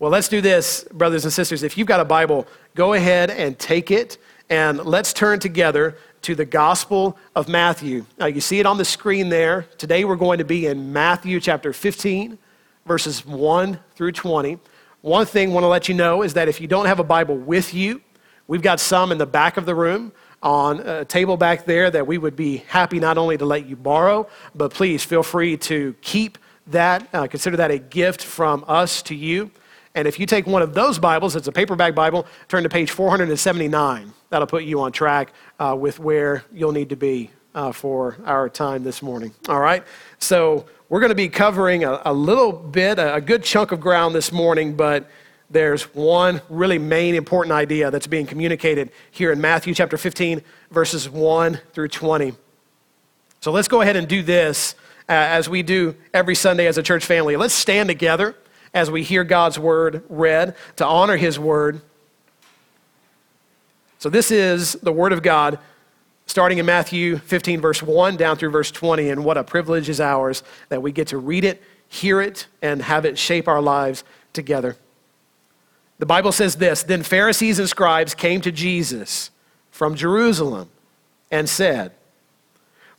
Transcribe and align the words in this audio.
Well, 0.00 0.10
let's 0.10 0.28
do 0.28 0.40
this, 0.40 0.84
brothers 0.92 1.22
and 1.22 1.32
sisters. 1.32 1.62
If 1.62 1.78
you've 1.78 1.86
got 1.86 2.00
a 2.00 2.04
Bible, 2.04 2.48
go 2.74 2.94
ahead 2.94 3.30
and 3.30 3.56
take 3.56 3.92
it 3.92 4.18
and 4.50 4.84
let's 4.84 5.12
turn 5.12 5.38
together 5.38 5.96
to 6.22 6.34
the 6.34 6.44
Gospel 6.44 7.16
of 7.36 7.48
Matthew. 7.48 8.04
Now, 8.18 8.26
you 8.26 8.40
see 8.40 8.58
it 8.58 8.66
on 8.66 8.76
the 8.76 8.84
screen 8.84 9.28
there. 9.28 9.68
Today 9.78 10.04
we're 10.04 10.16
going 10.16 10.38
to 10.38 10.44
be 10.44 10.66
in 10.66 10.92
Matthew 10.92 11.38
chapter 11.38 11.72
15, 11.72 12.36
verses 12.84 13.24
1 13.24 13.78
through 13.94 14.10
20. 14.10 14.58
One 15.02 15.26
thing 15.26 15.50
I 15.50 15.54
want 15.54 15.62
to 15.62 15.68
let 15.68 15.88
you 15.88 15.94
know 15.94 16.22
is 16.22 16.34
that 16.34 16.48
if 16.48 16.60
you 16.60 16.66
don't 16.66 16.86
have 16.86 16.98
a 16.98 17.04
Bible 17.04 17.36
with 17.36 17.72
you, 17.72 18.00
we've 18.48 18.62
got 18.62 18.80
some 18.80 19.12
in 19.12 19.18
the 19.18 19.26
back 19.26 19.56
of 19.56 19.64
the 19.64 19.76
room 19.76 20.10
on 20.42 20.80
a 20.80 21.04
table 21.04 21.36
back 21.36 21.66
there 21.66 21.88
that 21.92 22.04
we 22.04 22.18
would 22.18 22.34
be 22.34 22.56
happy 22.66 22.98
not 22.98 23.16
only 23.16 23.38
to 23.38 23.44
let 23.44 23.66
you 23.66 23.76
borrow, 23.76 24.26
but 24.56 24.74
please 24.74 25.04
feel 25.04 25.22
free 25.22 25.56
to 25.58 25.94
keep 26.00 26.36
that, 26.66 27.08
uh, 27.14 27.28
consider 27.28 27.56
that 27.58 27.70
a 27.70 27.78
gift 27.78 28.24
from 28.24 28.64
us 28.66 29.00
to 29.02 29.14
you. 29.14 29.52
And 29.96 30.08
if 30.08 30.18
you 30.18 30.26
take 30.26 30.46
one 30.46 30.60
of 30.60 30.74
those 30.74 30.98
Bibles, 30.98 31.36
it's 31.36 31.46
a 31.46 31.52
paperback 31.52 31.94
Bible, 31.94 32.26
turn 32.48 32.64
to 32.64 32.68
page 32.68 32.90
479. 32.90 34.12
That'll 34.28 34.46
put 34.48 34.64
you 34.64 34.80
on 34.80 34.90
track 34.90 35.32
uh, 35.60 35.76
with 35.78 36.00
where 36.00 36.42
you'll 36.52 36.72
need 36.72 36.88
to 36.88 36.96
be 36.96 37.30
uh, 37.54 37.70
for 37.70 38.16
our 38.24 38.48
time 38.48 38.82
this 38.82 39.02
morning. 39.02 39.32
All 39.48 39.60
right? 39.60 39.84
So 40.18 40.66
we're 40.88 40.98
going 40.98 41.10
to 41.10 41.16
be 41.16 41.28
covering 41.28 41.84
a, 41.84 42.02
a 42.06 42.12
little 42.12 42.52
bit, 42.52 42.98
a, 42.98 43.14
a 43.14 43.20
good 43.20 43.44
chunk 43.44 43.70
of 43.70 43.80
ground 43.80 44.16
this 44.16 44.32
morning, 44.32 44.74
but 44.74 45.08
there's 45.48 45.84
one 45.94 46.40
really 46.48 46.78
main 46.78 47.14
important 47.14 47.52
idea 47.52 47.92
that's 47.92 48.08
being 48.08 48.26
communicated 48.26 48.90
here 49.12 49.30
in 49.30 49.40
Matthew 49.40 49.74
chapter 49.74 49.96
15, 49.96 50.42
verses 50.72 51.08
1 51.08 51.60
through 51.72 51.88
20. 51.88 52.34
So 53.40 53.52
let's 53.52 53.68
go 53.68 53.80
ahead 53.80 53.94
and 53.94 54.08
do 54.08 54.24
this 54.24 54.74
uh, 55.08 55.12
as 55.12 55.48
we 55.48 55.62
do 55.62 55.94
every 56.12 56.34
Sunday 56.34 56.66
as 56.66 56.78
a 56.78 56.82
church 56.82 57.04
family. 57.04 57.36
Let's 57.36 57.54
stand 57.54 57.88
together 57.88 58.34
as 58.74 58.90
we 58.90 59.02
hear 59.02 59.24
God's 59.24 59.58
word 59.58 60.02
read 60.08 60.56
to 60.76 60.84
honor 60.84 61.16
his 61.16 61.38
word. 61.38 61.80
So, 63.98 64.10
this 64.10 64.30
is 64.30 64.74
the 64.74 64.92
word 64.92 65.12
of 65.12 65.22
God 65.22 65.58
starting 66.26 66.58
in 66.58 66.66
Matthew 66.66 67.18
15, 67.18 67.60
verse 67.60 67.82
1 67.82 68.16
down 68.16 68.36
through 68.36 68.50
verse 68.50 68.70
20. 68.70 69.10
And 69.10 69.24
what 69.24 69.38
a 69.38 69.44
privilege 69.44 69.88
is 69.88 70.00
ours 70.00 70.42
that 70.68 70.82
we 70.82 70.92
get 70.92 71.08
to 71.08 71.18
read 71.18 71.44
it, 71.44 71.62
hear 71.88 72.20
it, 72.20 72.46
and 72.60 72.82
have 72.82 73.04
it 73.04 73.18
shape 73.18 73.46
our 73.46 73.62
lives 73.62 74.04
together. 74.32 74.76
The 75.98 76.06
Bible 76.06 76.32
says 76.32 76.56
this 76.56 76.82
Then 76.82 77.02
Pharisees 77.02 77.58
and 77.58 77.68
scribes 77.68 78.14
came 78.14 78.40
to 78.40 78.52
Jesus 78.52 79.30
from 79.70 79.94
Jerusalem 79.94 80.68
and 81.30 81.48
said, 81.48 81.92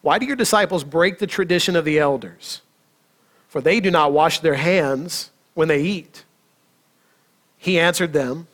Why 0.01 0.17
do 0.17 0.25
your 0.25 0.35
disciples 0.35 0.83
break 0.83 1.19
the 1.19 1.27
tradition 1.27 1.75
of 1.75 1.85
the 1.85 1.99
elders? 1.99 2.61
For 3.49 3.61
they 3.61 3.79
do 3.79 3.91
not 3.91 4.11
wash 4.11 4.39
their 4.39 4.55
hands 4.55 5.31
when 5.55 5.67
they 5.67 5.81
eat. 5.81 6.23
He 7.57 7.79
answered 7.79 8.13
them, 8.13 8.47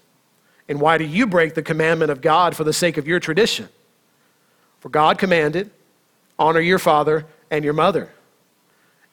And 0.69 0.79
why 0.79 0.97
do 0.97 1.03
you 1.03 1.27
break 1.27 1.53
the 1.53 1.61
commandment 1.61 2.11
of 2.11 2.21
God 2.21 2.55
for 2.55 2.63
the 2.63 2.71
sake 2.71 2.97
of 2.97 3.05
your 3.05 3.19
tradition? 3.19 3.67
For 4.79 4.87
God 4.87 5.17
commanded, 5.17 5.69
Honor 6.39 6.61
your 6.61 6.79
father 6.79 7.25
and 7.51 7.65
your 7.65 7.73
mother. 7.73 8.09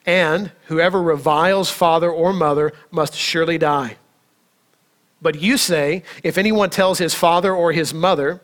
And 0.06 0.52
whoever 0.66 1.02
reviles 1.02 1.68
father 1.68 2.10
or 2.10 2.32
mother 2.32 2.72
must 2.90 3.14
surely 3.14 3.58
die. 3.58 3.96
But 5.20 5.40
you 5.40 5.56
say, 5.56 6.04
If 6.22 6.38
anyone 6.38 6.70
tells 6.70 6.98
his 6.98 7.14
father 7.14 7.52
or 7.52 7.72
his 7.72 7.92
mother, 7.92 8.40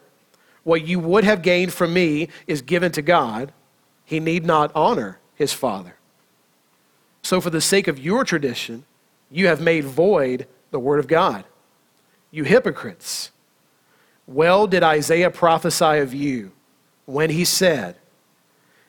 What 0.64 0.86
you 0.86 0.98
would 0.98 1.24
have 1.24 1.42
gained 1.42 1.72
from 1.72 1.94
me 1.94 2.28
is 2.46 2.62
given 2.62 2.90
to 2.92 3.02
God, 3.02 3.52
he 4.04 4.18
need 4.18 4.44
not 4.44 4.72
honor 4.74 5.18
his 5.34 5.52
father. 5.52 5.96
So, 7.22 7.40
for 7.40 7.50
the 7.50 7.60
sake 7.60 7.88
of 7.88 7.98
your 7.98 8.24
tradition, 8.24 8.84
you 9.30 9.46
have 9.48 9.60
made 9.60 9.84
void 9.84 10.46
the 10.70 10.78
word 10.78 10.98
of 10.98 11.06
God. 11.06 11.44
You 12.30 12.44
hypocrites. 12.44 13.30
Well 14.26 14.66
did 14.66 14.82
Isaiah 14.82 15.30
prophesy 15.30 15.98
of 15.98 16.14
you 16.14 16.52
when 17.06 17.30
he 17.30 17.44
said, 17.44 17.96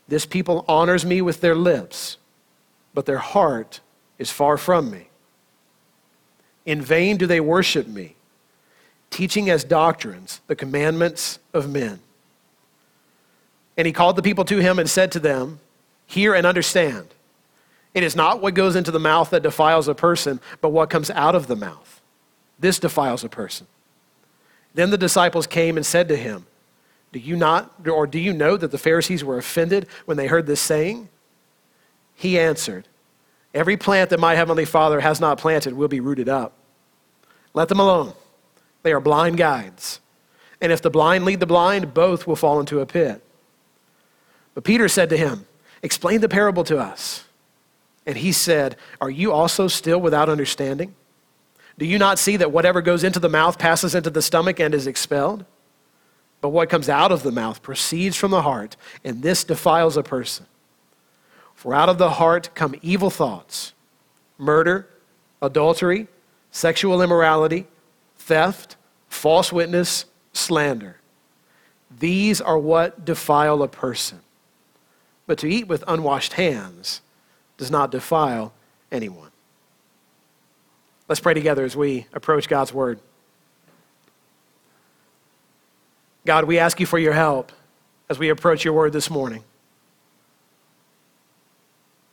This 0.07 0.25
people 0.25 0.65
honors 0.67 1.05
me 1.05 1.21
with 1.21 1.41
their 1.41 1.55
lips, 1.55 2.17
but 2.93 3.05
their 3.05 3.17
heart 3.17 3.81
is 4.17 4.31
far 4.31 4.57
from 4.57 4.89
me. 4.89 5.09
In 6.65 6.81
vain 6.81 7.17
do 7.17 7.27
they 7.27 7.39
worship 7.39 7.87
me, 7.87 8.15
teaching 9.09 9.49
as 9.49 9.63
doctrines 9.63 10.41
the 10.47 10.55
commandments 10.55 11.39
of 11.53 11.69
men. 11.69 11.99
And 13.77 13.85
he 13.85 13.93
called 13.93 14.15
the 14.15 14.23
people 14.23 14.45
to 14.45 14.59
him 14.59 14.79
and 14.79 14.89
said 14.89 15.11
to 15.11 15.19
them, 15.19 15.59
Hear 16.07 16.33
and 16.33 16.45
understand. 16.45 17.07
It 17.95 18.03
is 18.03 18.15
not 18.15 18.41
what 18.41 18.53
goes 18.53 18.75
into 18.75 18.91
the 18.91 18.99
mouth 18.99 19.29
that 19.31 19.41
defiles 19.41 19.87
a 19.87 19.95
person, 19.95 20.41
but 20.59 20.69
what 20.69 20.89
comes 20.89 21.09
out 21.09 21.33
of 21.33 21.47
the 21.47 21.55
mouth. 21.55 22.01
This 22.59 22.77
defiles 22.77 23.23
a 23.23 23.29
person. 23.29 23.67
Then 24.73 24.89
the 24.89 24.97
disciples 24.97 25.47
came 25.47 25.77
and 25.77 25.85
said 25.85 26.09
to 26.09 26.17
him, 26.17 26.45
Do 27.13 27.19
you 27.19 27.37
not, 27.37 27.87
or 27.87 28.05
do 28.05 28.19
you 28.19 28.33
know 28.33 28.57
that 28.57 28.71
the 28.71 28.77
Pharisees 28.77 29.23
were 29.23 29.37
offended 29.37 29.87
when 30.03 30.17
they 30.17 30.27
heard 30.27 30.45
this 30.45 30.59
saying? 30.59 31.07
He 32.13 32.37
answered, 32.37 32.87
Every 33.53 33.77
plant 33.77 34.09
that 34.09 34.19
my 34.19 34.35
heavenly 34.35 34.65
Father 34.65 34.99
has 34.99 35.21
not 35.21 35.37
planted 35.37 35.73
will 35.73 35.87
be 35.87 36.01
rooted 36.01 36.27
up. 36.27 36.51
Let 37.53 37.69
them 37.69 37.79
alone. 37.79 38.13
They 38.83 38.91
are 38.91 38.99
blind 38.99 39.37
guides. 39.37 40.01
And 40.59 40.73
if 40.73 40.81
the 40.81 40.89
blind 40.89 41.23
lead 41.23 41.39
the 41.39 41.45
blind, 41.45 41.93
both 41.93 42.27
will 42.27 42.35
fall 42.35 42.59
into 42.59 42.81
a 42.81 42.85
pit. 42.85 43.21
But 44.53 44.65
Peter 44.65 44.89
said 44.89 45.09
to 45.11 45.17
him, 45.17 45.45
Explain 45.81 46.19
the 46.19 46.29
parable 46.29 46.65
to 46.65 46.77
us. 46.77 47.24
And 48.05 48.17
he 48.17 48.31
said, 48.31 48.75
Are 49.01 49.09
you 49.09 49.31
also 49.31 49.67
still 49.67 49.99
without 49.99 50.29
understanding? 50.29 50.95
Do 51.77 51.85
you 51.85 51.97
not 51.97 52.19
see 52.19 52.37
that 52.37 52.51
whatever 52.51 52.81
goes 52.81 53.03
into 53.03 53.19
the 53.19 53.29
mouth 53.29 53.59
passes 53.59 53.95
into 53.95 54.09
the 54.09 54.21
stomach 54.21 54.59
and 54.59 54.73
is 54.73 54.87
expelled? 54.87 55.45
But 56.41 56.49
what 56.49 56.69
comes 56.69 56.89
out 56.89 57.11
of 57.11 57.23
the 57.23 57.31
mouth 57.31 57.61
proceeds 57.61 58.15
from 58.15 58.31
the 58.31 58.43
heart, 58.43 58.77
and 59.03 59.21
this 59.21 59.43
defiles 59.43 59.97
a 59.97 60.03
person. 60.03 60.45
For 61.55 61.73
out 61.73 61.89
of 61.89 61.97
the 61.97 62.11
heart 62.11 62.49
come 62.53 62.75
evil 62.81 63.09
thoughts, 63.09 63.73
murder, 64.37 64.87
adultery, 65.41 66.07
sexual 66.51 67.01
immorality, 67.01 67.65
theft, 68.17 68.75
false 69.09 69.51
witness, 69.51 70.05
slander. 70.33 70.97
These 71.99 72.41
are 72.41 72.57
what 72.57 73.05
defile 73.05 73.63
a 73.63 73.67
person. 73.67 74.19
But 75.27 75.39
to 75.39 75.47
eat 75.47 75.67
with 75.67 75.83
unwashed 75.87 76.33
hands, 76.33 77.01
does 77.57 77.71
not 77.71 77.91
defile 77.91 78.53
anyone. 78.91 79.31
Let's 81.07 81.21
pray 81.21 81.33
together 81.33 81.63
as 81.63 81.75
we 81.75 82.07
approach 82.13 82.47
God's 82.47 82.73
word. 82.73 82.99
God, 86.25 86.45
we 86.45 86.57
ask 86.57 86.79
you 86.79 86.85
for 86.85 86.97
your 86.97 87.13
help 87.13 87.51
as 88.09 88.17
we 88.17 88.29
approach 88.29 88.65
your 88.65 88.73
word 88.73 88.93
this 88.93 89.09
morning. 89.09 89.43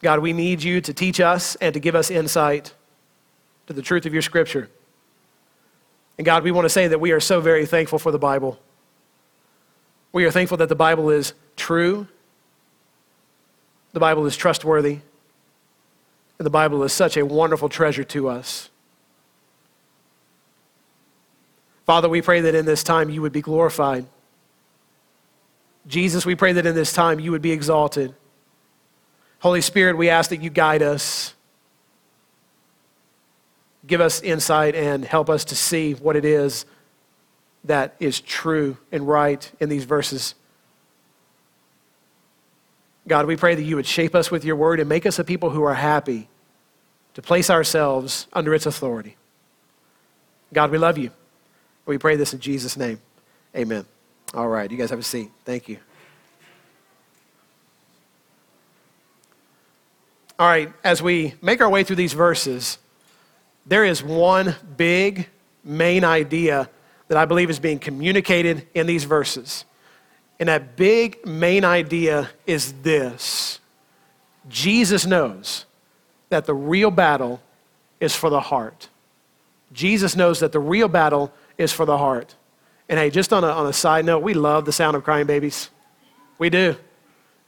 God, 0.02 0.19
we 0.19 0.32
need 0.32 0.62
you 0.62 0.81
to 0.81 0.92
teach 0.92 1.20
us 1.20 1.54
and 1.56 1.72
to 1.72 1.81
give 1.81 1.94
us 1.94 2.10
insight 2.10 2.75
to 3.66 3.72
the 3.72 3.82
truth 3.82 4.04
of 4.04 4.12
your 4.12 4.22
scripture. 4.22 4.69
And 6.19 6.25
God, 6.25 6.42
we 6.42 6.50
want 6.50 6.66
to 6.66 6.70
say 6.70 6.88
that 6.88 7.00
we 7.00 7.12
are 7.12 7.20
so 7.20 7.41
very 7.41 7.64
thankful 7.64 7.98
for 7.98 8.10
the 8.10 8.19
Bible. 8.19 8.58
We 10.12 10.25
are 10.25 10.31
thankful 10.31 10.58
that 10.58 10.69
the 10.69 10.75
Bible 10.75 11.08
is 11.08 11.32
true, 11.56 12.06
the 13.92 14.00
Bible 14.00 14.26
is 14.26 14.36
trustworthy, 14.36 14.98
the 16.44 16.50
Bible 16.50 16.82
is 16.82 16.92
such 16.92 17.16
a 17.16 17.25
wonderful 17.25 17.69
treasure 17.69 18.04
to 18.04 18.28
us. 18.28 18.70
Father, 21.84 22.08
we 22.08 22.22
pray 22.22 22.41
that 22.42 22.54
in 22.54 22.64
this 22.64 22.82
time 22.82 23.10
you 23.10 23.22
would 23.22 23.32
be 23.32 23.42
glorified. 23.42 24.06
Jesus, 25.86 26.25
we 26.25 26.34
pray 26.34 26.52
that 26.52 26.64
in 26.64 26.75
this 26.75 26.92
time 26.92 27.19
you 27.19 27.32
would 27.32 27.42
be 27.42 27.52
exalted. 27.52 28.14
Holy 29.41 29.60
Spirit, 29.60 29.97
we 29.97 30.08
ask 30.08 30.31
that 30.31 30.41
you 30.41 30.50
guide 30.50 30.82
us, 30.82 31.34
give 33.86 34.00
us 34.00 34.22
insight, 34.22 34.76
and 34.76 35.04
help 35.04 35.28
us 35.28 35.44
to 35.46 35.56
see 35.56 35.94
what 35.94 36.14
it 36.14 36.25
is 36.25 36.64
that 37.64 37.96
is 37.99 38.20
true 38.20 38.76
and 38.93 39.06
right 39.06 39.50
in 39.58 39.69
these 39.69 39.84
verses. 39.84 40.34
God, 43.08 43.26
we 43.26 43.37
pray 43.37 43.56
that 43.56 43.62
you 43.62 43.76
would 43.76 43.87
shape 43.87 44.14
us 44.14 44.31
with 44.31 44.44
your 44.44 44.55
word 44.55 44.78
and 44.78 44.88
make 44.88 45.06
us 45.06 45.19
a 45.19 45.25
people 45.25 45.50
who 45.50 45.64
are 45.64 45.75
happy 45.75 46.28
to 47.14 47.23
place 47.23 47.50
ourselves 47.50 48.26
under 48.32 48.55
its 48.55 48.67
authority. 48.67 49.17
God, 50.53 50.70
we 50.70 50.79
love 50.79 50.99
you. 50.99 51.11
We 51.87 51.99
pray 51.99 52.17
this 52.17 52.32
in 52.32 52.41
Jesus' 52.41 52.76
name. 52.76 53.00
Amen. 53.56 53.85
All 54.35 54.49
right, 54.49 54.70
you 54.70 54.76
guys 54.76 54.91
have 54.91 54.99
a 54.99 55.03
seat. 55.03 55.31
Thank 55.44 55.69
you. 55.69 55.79
All 60.38 60.49
right, 60.49 60.73
as 60.82 61.03
we 61.03 61.35
make 61.43 61.61
our 61.61 61.69
way 61.69 61.85
through 61.85 61.97
these 61.97 62.14
verses, 62.14 62.79
there 63.67 63.85
is 63.85 64.03
one 64.03 64.56
big 64.76 65.29
main 65.62 66.05
idea 66.05 66.69
that 67.08 67.19
I 67.19 67.26
believe 67.26 67.50
is 67.50 67.61
being 67.61 67.79
communicated 67.79 68.67
in 68.75 68.87
these 68.87 69.05
verses. 69.05 69.65
And 70.41 70.49
that 70.49 70.76
big 70.76 71.25
main 71.26 71.65
idea 71.65 72.31
is 72.47 72.73
this 72.82 73.61
Jesus 74.49 75.06
knows 75.06 75.67
that 76.32 76.46
the 76.46 76.55
real 76.55 76.90
battle 76.90 77.40
is 78.00 78.14
for 78.14 78.29
the 78.29 78.40
heart. 78.40 78.88
Jesus 79.73 80.17
knows 80.17 80.40
that 80.40 80.52
the 80.52 80.58
real 80.58 80.88
battle 80.88 81.32
is 81.56 81.73
for 81.73 81.87
the 81.87 81.96
heart. 81.96 82.34
And 82.88 82.99
hey, 82.99 83.11
just 83.11 83.32
on 83.32 83.44
a, 83.44 83.49
on 83.49 83.67
a 83.67 83.73
side 83.73 84.05
note, 84.05 84.23
we 84.23 84.34
love 84.34 84.64
the 84.64 84.73
sound 84.73 84.96
of 84.96 85.05
crying 85.05 85.26
babies. 85.26 85.70
We 86.38 86.50
do. 86.50 86.76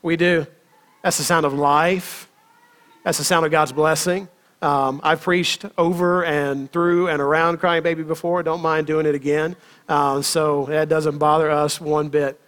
We 0.01 0.15
do. 0.15 0.47
That's 1.03 1.17
the 1.17 1.23
sound 1.23 1.45
of 1.45 1.53
life. 1.53 2.29
That's 3.03 3.17
the 3.17 3.23
sound 3.23 3.45
of 3.45 3.51
God's 3.51 3.71
blessing. 3.71 4.27
Um, 4.61 5.01
I've 5.03 5.21
preached 5.21 5.65
over 5.77 6.23
and 6.23 6.71
through 6.71 7.09
and 7.09 7.21
around 7.21 7.57
crying 7.57 7.83
baby 7.83 8.03
before. 8.03 8.41
Don't 8.41 8.61
mind 8.61 8.87
doing 8.87 9.05
it 9.05 9.13
again. 9.13 9.55
Uh, 9.87 10.21
so 10.21 10.65
that 10.65 10.89
doesn't 10.89 11.17
bother 11.17 11.51
us 11.51 11.79
one 11.79 12.09
bit 12.09 12.39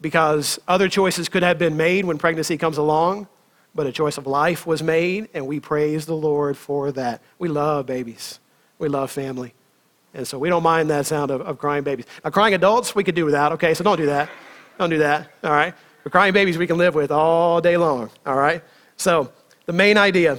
because 0.00 0.58
other 0.66 0.88
choices 0.88 1.28
could 1.28 1.42
have 1.42 1.58
been 1.58 1.76
made 1.76 2.04
when 2.04 2.18
pregnancy 2.18 2.56
comes 2.56 2.78
along, 2.78 3.28
but 3.76 3.86
a 3.86 3.92
choice 3.92 4.18
of 4.18 4.26
life 4.26 4.66
was 4.66 4.82
made, 4.82 5.28
and 5.34 5.46
we 5.46 5.60
praise 5.60 6.06
the 6.06 6.16
Lord 6.16 6.56
for 6.56 6.90
that. 6.92 7.22
We 7.38 7.48
love 7.48 7.86
babies, 7.86 8.40
we 8.78 8.88
love 8.88 9.10
family. 9.10 9.54
And 10.14 10.26
so 10.26 10.38
we 10.38 10.48
don't 10.48 10.62
mind 10.62 10.88
that 10.88 11.04
sound 11.04 11.30
of, 11.30 11.42
of 11.42 11.58
crying 11.58 11.84
babies. 11.84 12.06
Now, 12.24 12.30
crying 12.30 12.54
adults, 12.54 12.94
we 12.94 13.04
could 13.04 13.14
do 13.14 13.26
without, 13.26 13.52
okay? 13.52 13.74
So 13.74 13.84
don't 13.84 13.98
do 13.98 14.06
that. 14.06 14.30
Don't 14.78 14.88
do 14.88 14.98
that, 14.98 15.30
all 15.44 15.50
right? 15.50 15.74
But 16.02 16.12
crying 16.12 16.32
babies, 16.32 16.56
we 16.56 16.66
can 16.66 16.78
live 16.78 16.94
with 16.94 17.10
all 17.10 17.60
day 17.60 17.76
long, 17.76 18.10
all 18.24 18.36
right? 18.36 18.62
So 18.96 19.30
the 19.66 19.74
main 19.74 19.98
idea 19.98 20.38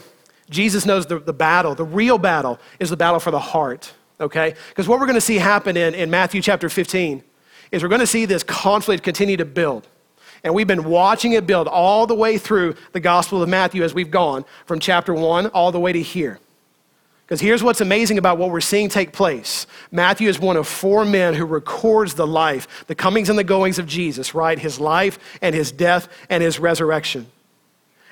Jesus 0.50 0.86
knows 0.86 1.06
the, 1.06 1.20
the 1.20 1.34
battle, 1.34 1.76
the 1.76 1.84
real 1.84 2.18
battle 2.18 2.60
is 2.80 2.90
the 2.90 2.98
battle 2.98 3.20
for 3.20 3.32
the 3.32 3.40
heart, 3.40 3.94
okay? 4.20 4.56
Because 4.70 4.88
what 4.88 5.00
we're 5.00 5.06
going 5.06 5.16
to 5.16 5.22
see 5.22 5.36
happen 5.36 5.76
in, 5.76 5.94
in 5.94 6.10
Matthew 6.10 6.42
chapter 6.42 6.70
15 6.70 7.24
is 7.72 7.84
we're 7.84 7.90
going 7.90 8.00
to 8.00 8.08
see 8.08 8.26
this 8.26 8.44
conflict 8.44 9.04
continue 9.04 9.38
to 9.38 9.46
build. 9.46 9.88
And 10.44 10.54
we've 10.54 10.68
been 10.68 10.86
watching 10.86 11.34
it 11.34 11.48
build 11.48 11.68
all 11.68 12.08
the 12.08 12.16
way 12.16 12.38
through 12.38 12.76
the 12.92 13.00
Gospel 13.00 13.42
of 13.42 13.50
Matthew 13.50 13.84
as 13.84 13.94
we've 13.94 14.12
gone 14.12 14.46
from 14.66 14.80
chapter 14.80 15.14
1 15.14 15.48
all 15.48 15.72
the 15.72 15.80
way 15.80 15.94
to 15.94 16.02
here. 16.02 16.40
Because 17.28 17.42
here's 17.42 17.62
what's 17.62 17.82
amazing 17.82 18.18
about 18.18 18.38
what 18.38 18.52
we're 18.52 18.62
seeing 18.62 18.88
take 18.88 19.12
place 19.12 19.68
Matthew 19.92 20.30
is 20.30 20.40
one 20.40 20.56
of 20.56 20.68
four 20.68 21.04
men 21.04 21.34
who 21.34 21.46
records 21.46 22.14
the 22.14 22.28
life, 22.28 22.86
the 22.88 22.96
comings 22.96 23.30
and 23.30 23.38
the 23.38 23.44
goings 23.44 23.80
of 23.80 23.86
Jesus, 23.86 24.34
right? 24.34 24.58
His 24.58 24.80
life 24.80 25.20
and 25.42 25.54
his 25.54 25.72
death 25.72 26.08
and 26.30 26.42
his 26.42 26.58
resurrection. 26.58 27.28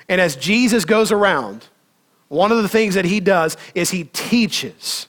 And 0.08 0.20
as 0.20 0.36
Jesus 0.36 0.84
goes 0.84 1.10
around, 1.10 1.66
one 2.28 2.52
of 2.52 2.62
the 2.62 2.68
things 2.68 2.94
that 2.94 3.04
he 3.04 3.20
does 3.20 3.56
is 3.74 3.90
he 3.90 4.04
teaches. 4.04 5.08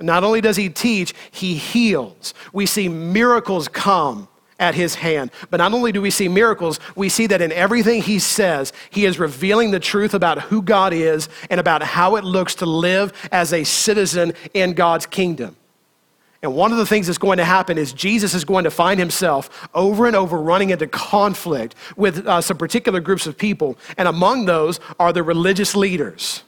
Not 0.00 0.24
only 0.24 0.40
does 0.40 0.56
he 0.56 0.68
teach, 0.68 1.14
he 1.30 1.54
heals. 1.54 2.34
We 2.52 2.66
see 2.66 2.88
miracles 2.88 3.68
come 3.68 4.28
at 4.58 4.74
his 4.74 4.96
hand. 4.96 5.30
But 5.50 5.58
not 5.58 5.72
only 5.72 5.92
do 5.92 6.02
we 6.02 6.10
see 6.10 6.28
miracles, 6.28 6.80
we 6.96 7.08
see 7.08 7.26
that 7.28 7.40
in 7.40 7.52
everything 7.52 8.02
he 8.02 8.18
says, 8.18 8.72
he 8.90 9.04
is 9.04 9.18
revealing 9.18 9.70
the 9.70 9.80
truth 9.80 10.14
about 10.14 10.42
who 10.42 10.62
God 10.62 10.92
is 10.92 11.28
and 11.50 11.60
about 11.60 11.82
how 11.82 12.16
it 12.16 12.24
looks 12.24 12.54
to 12.56 12.66
live 12.66 13.12
as 13.30 13.52
a 13.52 13.64
citizen 13.64 14.32
in 14.54 14.72
God's 14.72 15.06
kingdom. 15.06 15.56
And 16.42 16.54
one 16.54 16.70
of 16.70 16.78
the 16.78 16.86
things 16.86 17.06
that's 17.06 17.18
going 17.18 17.38
to 17.38 17.44
happen 17.44 17.78
is 17.78 17.92
Jesus 17.92 18.32
is 18.32 18.44
going 18.44 18.64
to 18.64 18.70
find 18.70 19.00
himself 19.00 19.68
over 19.74 20.06
and 20.06 20.14
over 20.14 20.38
running 20.38 20.70
into 20.70 20.86
conflict 20.86 21.74
with 21.96 22.26
uh, 22.26 22.40
some 22.40 22.56
particular 22.56 23.00
groups 23.00 23.26
of 23.26 23.36
people. 23.36 23.76
And 23.96 24.06
among 24.06 24.44
those 24.44 24.78
are 25.00 25.12
the 25.12 25.24
religious 25.24 25.74
leaders, 25.74 26.44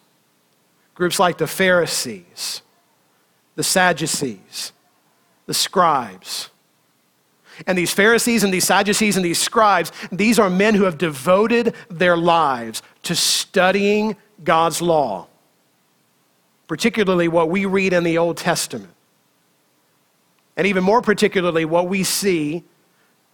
groups 0.94 1.18
like 1.18 1.38
the 1.38 1.48
Pharisees, 1.48 2.62
the 3.56 3.64
Sadducees, 3.64 4.72
the 5.46 5.54
scribes. 5.54 6.50
And 7.66 7.76
these 7.76 7.92
Pharisees 7.92 8.44
and 8.44 8.52
these 8.52 8.64
Sadducees 8.64 9.16
and 9.16 9.24
these 9.24 9.38
scribes, 9.38 9.92
these 10.10 10.38
are 10.38 10.50
men 10.50 10.74
who 10.74 10.84
have 10.84 10.98
devoted 10.98 11.74
their 11.88 12.16
lives 12.16 12.82
to 13.04 13.14
studying 13.14 14.16
God's 14.42 14.80
law, 14.80 15.26
particularly 16.66 17.28
what 17.28 17.50
we 17.50 17.66
read 17.66 17.92
in 17.92 18.04
the 18.04 18.18
Old 18.18 18.36
Testament. 18.36 18.92
And 20.56 20.66
even 20.66 20.84
more 20.84 21.02
particularly, 21.02 21.64
what 21.64 21.88
we 21.88 22.02
see 22.02 22.64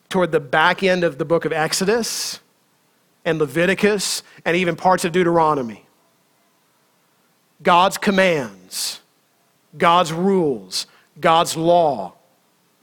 toward 0.08 0.32
the 0.32 0.40
back 0.40 0.82
end 0.82 1.04
of 1.04 1.18
the 1.18 1.24
book 1.24 1.44
of 1.44 1.52
Exodus 1.52 2.40
and 3.24 3.38
Leviticus 3.38 4.22
and 4.44 4.56
even 4.56 4.76
parts 4.76 5.04
of 5.04 5.12
Deuteronomy. 5.12 5.86
God's 7.62 7.98
commands, 7.98 9.00
God's 9.76 10.12
rules, 10.12 10.86
God's 11.18 11.56
law 11.56 12.15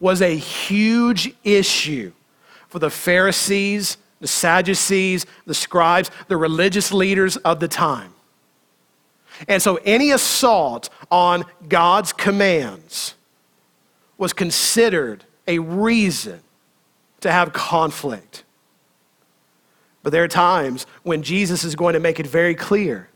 was 0.04 0.22
a 0.22 0.36
huge 0.36 1.34
issue 1.46 2.12
for 2.68 2.78
the 2.78 2.90
Pharisees, 2.90 3.96
the 4.20 4.28
Sadducees, 4.28 5.26
the 5.46 5.54
scribes, 5.54 6.12
the 6.28 6.36
religious 6.36 6.92
leaders 6.92 7.38
of 7.38 7.62
the 7.62 7.70
time. 7.70 8.14
And 9.48 9.62
so 9.62 9.80
any 9.86 10.12
assault 10.12 10.90
on 11.10 11.46
God's 11.70 12.12
commands 12.12 13.16
was 14.18 14.34
considered 14.34 15.24
a 15.48 15.60
reason 15.60 16.42
to 17.22 17.32
have 17.32 17.54
conflict. 17.54 18.44
But 20.04 20.12
there 20.12 20.26
are 20.26 20.28
times 20.28 20.86
when 21.04 21.24
Jesus 21.24 21.64
is 21.64 21.76
going 21.76 21.94
to 21.94 22.02
make 22.02 22.20
it 22.20 22.28
very 22.28 22.56
clear 22.56 23.08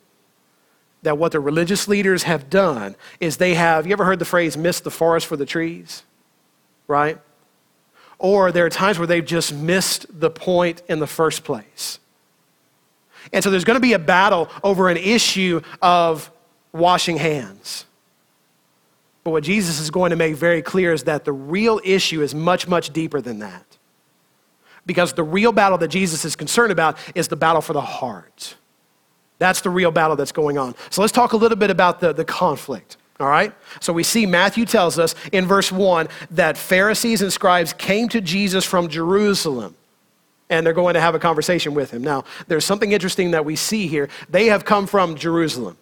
that 1.02 1.18
what 1.18 1.34
the 1.34 1.42
religious 1.42 1.90
leaders 1.90 2.24
have 2.24 2.50
done 2.50 2.96
is 3.20 3.36
they 3.36 3.56
have, 3.56 3.86
you 3.86 3.92
ever 3.92 4.06
heard 4.06 4.20
the 4.20 4.26
phrase, 4.26 4.56
miss 4.56 4.80
the 4.80 4.90
forest 4.90 5.28
for 5.28 5.36
the 5.36 5.46
trees? 5.46 6.04
Right? 6.88 7.20
Or 8.20 8.52
there 8.52 8.66
are 8.66 8.70
times 8.70 8.98
where 8.98 9.08
they've 9.08 9.26
just 9.26 9.54
missed 9.54 10.06
the 10.10 10.30
point 10.30 10.82
in 10.88 11.00
the 11.00 11.08
first 11.08 11.44
place. 11.44 12.00
And 13.34 13.44
so 13.44 13.52
there's 13.52 13.66
going 13.66 13.76
to 13.76 13.82
be 13.82 13.94
a 13.94 14.00
battle 14.00 14.50
over 14.64 14.90
an 14.90 14.98
issue 14.98 15.62
of 15.82 16.32
washing 16.72 17.18
hands. 17.18 17.86
But 19.24 19.32
what 19.32 19.44
Jesus 19.44 19.80
is 19.80 19.92
going 19.92 20.12
to 20.12 20.16
make 20.16 20.36
very 20.36 20.62
clear 20.62 20.94
is 20.94 21.04
that 21.04 21.26
the 21.26 21.34
real 21.34 21.82
issue 21.84 22.22
is 22.22 22.34
much, 22.34 22.68
much 22.68 22.94
deeper 22.94 23.20
than 23.20 23.40
that. 23.40 23.66
Because 24.86 25.12
the 25.14 25.24
real 25.24 25.52
battle 25.52 25.78
that 25.80 25.90
Jesus 25.90 26.24
is 26.24 26.38
concerned 26.38 26.72
about 26.72 26.98
is 27.14 27.28
the 27.28 27.36
battle 27.36 27.62
for 27.62 27.74
the 27.74 27.82
heart. 27.82 28.56
That's 29.38 29.62
the 29.62 29.70
real 29.70 29.92
battle 29.92 30.16
that's 30.16 30.32
going 30.32 30.58
on. 30.58 30.76
So 30.90 31.02
let's 31.02 31.12
talk 31.12 31.34
a 31.34 31.38
little 31.38 31.58
bit 31.58 31.70
about 31.70 32.00
the, 32.00 32.14
the 32.14 32.24
conflict. 32.24 32.96
All 33.20 33.28
right? 33.28 33.54
So 33.80 33.94
we 33.94 34.04
see 34.04 34.26
Matthew 34.26 34.66
tells 34.66 35.00
us 35.00 35.16
in 35.32 35.46
verse 35.46 35.72
1 35.72 36.08
that 36.32 36.58
Pharisees 36.58 37.22
and 37.22 37.34
scribes 37.34 37.74
came 37.74 38.10
to 38.10 38.22
Jesus 38.22 38.64
from 38.64 38.90
Jerusalem 38.90 39.76
and 40.50 40.66
they're 40.66 40.74
going 40.74 40.94
to 40.94 41.02
have 41.02 41.16
a 41.16 41.20
conversation 41.20 41.74
with 41.74 41.92
him. 41.92 42.02
Now, 42.04 42.24
there's 42.48 42.66
something 42.66 42.92
interesting 42.92 43.32
that 43.32 43.46
we 43.46 43.56
see 43.56 43.88
here. 43.88 44.10
They 44.30 44.46
have 44.48 44.66
come 44.66 44.88
from 44.88 45.16
Jerusalem 45.16 45.78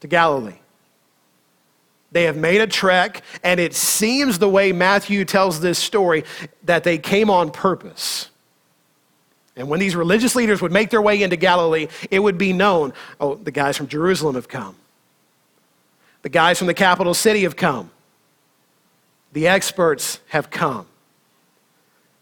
to 0.00 0.06
Galilee. 0.06 0.58
They 2.12 2.24
have 2.24 2.36
made 2.36 2.60
a 2.60 2.66
trek, 2.68 3.22
and 3.42 3.58
it 3.58 3.74
seems 3.74 4.38
the 4.38 4.48
way 4.48 4.70
Matthew 4.70 5.24
tells 5.24 5.60
this 5.60 5.78
story 5.78 6.24
that 6.62 6.84
they 6.84 6.98
came 6.98 7.28
on 7.28 7.50
purpose. 7.50 8.30
And 9.56 9.68
when 9.68 9.80
these 9.80 9.96
religious 9.96 10.36
leaders 10.36 10.62
would 10.62 10.70
make 10.70 10.90
their 10.90 11.02
way 11.02 11.22
into 11.22 11.36
Galilee, 11.36 11.88
it 12.10 12.20
would 12.20 12.38
be 12.38 12.52
known 12.52 12.92
oh, 13.18 13.34
the 13.34 13.50
guys 13.50 13.76
from 13.76 13.88
Jerusalem 13.88 14.36
have 14.36 14.48
come. 14.48 14.76
The 16.24 16.30
guys 16.30 16.56
from 16.56 16.68
the 16.68 16.74
capital 16.74 17.12
city 17.12 17.42
have 17.42 17.54
come. 17.54 17.90
The 19.34 19.46
experts 19.46 20.20
have 20.28 20.48
come. 20.48 20.86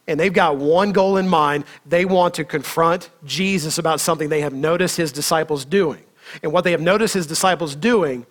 And 0.08 0.18
they've 0.18 0.32
got 0.32 0.56
one 0.56 0.90
goal 0.90 1.18
in 1.18 1.28
mind. 1.28 1.64
They 1.86 2.04
want 2.04 2.34
to 2.34 2.44
confront 2.44 3.10
Jesus 3.24 3.78
about 3.78 4.00
something 4.00 4.28
they 4.28 4.40
have 4.40 4.52
noticed 4.52 4.96
his 4.96 5.12
disciples 5.12 5.64
doing. 5.64 6.02
And 6.42 6.52
what 6.52 6.64
they 6.64 6.72
have 6.72 6.80
noticed 6.80 7.14
his 7.14 7.28
disciples 7.28 7.76
doing 7.76 8.26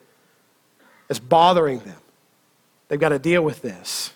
is 1.07 1.21
bothering 1.21 1.79
them. 1.79 1.99
They've 2.89 2.99
got 2.99 3.09
to 3.09 3.19
deal 3.19 3.41
with 3.41 3.61
this. 3.61 4.11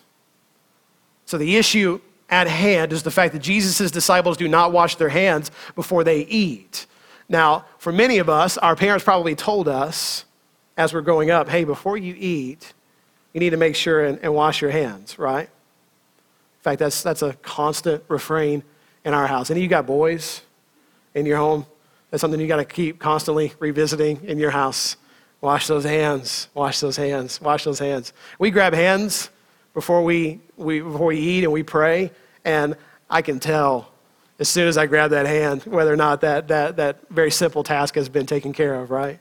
So 1.24 1.38
the 1.38 1.56
issue 1.56 2.02
at 2.28 2.48
hand 2.48 2.92
is 2.92 3.02
the 3.02 3.10
fact 3.10 3.32
that 3.32 3.38
Jesus' 3.38 3.90
disciples 3.90 4.36
do 4.36 4.46
not 4.46 4.72
wash 4.72 4.96
their 4.96 5.08
hands 5.08 5.50
before 5.74 6.04
they 6.04 6.20
eat. 6.20 6.84
Now, 7.30 7.64
for 7.78 7.92
many 7.92 8.18
of 8.18 8.28
us, 8.28 8.58
our 8.58 8.76
parents 8.76 9.06
probably 9.06 9.34
told 9.34 9.68
us 9.68 10.25
as 10.76 10.92
we're 10.92 11.00
growing 11.02 11.30
up, 11.30 11.48
hey, 11.48 11.64
before 11.64 11.96
you 11.96 12.14
eat, 12.18 12.74
you 13.32 13.40
need 13.40 13.50
to 13.50 13.56
make 13.56 13.76
sure 13.76 14.04
and, 14.04 14.18
and 14.22 14.34
wash 14.34 14.60
your 14.60 14.70
hands, 14.70 15.18
right? 15.18 15.48
In 15.48 16.62
fact, 16.62 16.78
that's, 16.78 17.02
that's 17.02 17.22
a 17.22 17.32
constant 17.34 18.02
refrain 18.08 18.62
in 19.04 19.14
our 19.14 19.26
house. 19.26 19.50
Any 19.50 19.60
of 19.60 19.62
you 19.62 19.68
got 19.68 19.86
boys 19.86 20.42
in 21.14 21.26
your 21.26 21.36
home? 21.36 21.66
That's 22.10 22.20
something 22.20 22.40
you 22.40 22.46
got 22.46 22.56
to 22.56 22.64
keep 22.64 22.98
constantly 22.98 23.52
revisiting 23.58 24.24
in 24.24 24.38
your 24.38 24.50
house. 24.50 24.96
Wash 25.40 25.66
those 25.66 25.84
hands, 25.84 26.48
wash 26.54 26.80
those 26.80 26.96
hands, 26.96 27.40
wash 27.40 27.64
those 27.64 27.78
hands. 27.78 28.12
We 28.38 28.50
grab 28.50 28.72
hands 28.72 29.30
before 29.74 30.02
we, 30.02 30.40
we, 30.56 30.80
before 30.80 31.06
we 31.06 31.18
eat 31.18 31.44
and 31.44 31.52
we 31.52 31.62
pray, 31.62 32.10
and 32.44 32.74
I 33.10 33.22
can 33.22 33.38
tell 33.38 33.92
as 34.38 34.48
soon 34.48 34.68
as 34.68 34.76
I 34.76 34.86
grab 34.86 35.10
that 35.10 35.26
hand 35.26 35.64
whether 35.64 35.92
or 35.92 35.96
not 35.96 36.22
that, 36.22 36.48
that, 36.48 36.76
that 36.76 37.08
very 37.10 37.30
simple 37.30 37.62
task 37.62 37.94
has 37.94 38.08
been 38.08 38.26
taken 38.26 38.52
care 38.52 38.74
of, 38.74 38.90
right? 38.90 39.20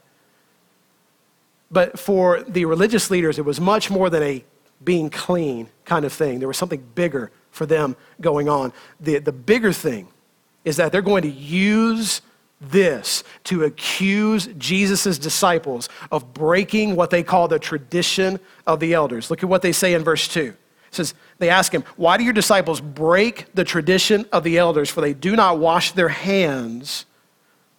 But 1.71 1.99
for 1.99 2.43
the 2.43 2.65
religious 2.65 3.09
leaders, 3.09 3.39
it 3.39 3.45
was 3.45 3.59
much 3.59 3.89
more 3.89 4.09
than 4.09 4.23
a 4.23 4.43
being 4.83 5.09
clean 5.09 5.69
kind 5.85 6.05
of 6.05 6.13
thing. 6.13 6.39
There 6.39 6.47
was 6.47 6.57
something 6.57 6.83
bigger 6.95 7.31
for 7.51 7.65
them 7.65 7.95
going 8.21 8.49
on. 8.49 8.73
The, 8.99 9.19
the 9.19 9.31
bigger 9.31 9.73
thing 9.73 10.07
is 10.63 10.77
that 10.77 10.91
they're 10.91 11.01
going 11.01 11.23
to 11.23 11.31
use 11.31 12.21
this 12.61 13.23
to 13.45 13.63
accuse 13.63 14.47
Jesus' 14.57 15.17
disciples 15.17 15.89
of 16.11 16.33
breaking 16.33 16.95
what 16.95 17.09
they 17.09 17.23
call 17.23 17.47
the 17.47 17.59
tradition 17.59 18.39
of 18.65 18.79
the 18.79 18.93
elders. 18.93 19.29
Look 19.29 19.43
at 19.43 19.49
what 19.49 19.61
they 19.61 19.71
say 19.71 19.93
in 19.93 20.03
verse 20.03 20.27
2. 20.27 20.41
It 20.41 20.55
says, 20.91 21.13
They 21.37 21.49
ask 21.49 21.71
him, 21.71 21.83
Why 21.95 22.17
do 22.17 22.23
your 22.23 22.33
disciples 22.33 22.81
break 22.81 23.53
the 23.53 23.63
tradition 23.63 24.25
of 24.31 24.43
the 24.43 24.57
elders? 24.57 24.89
For 24.89 25.01
they 25.01 25.13
do 25.13 25.35
not 25.35 25.59
wash 25.59 25.91
their 25.91 26.09
hands 26.09 27.05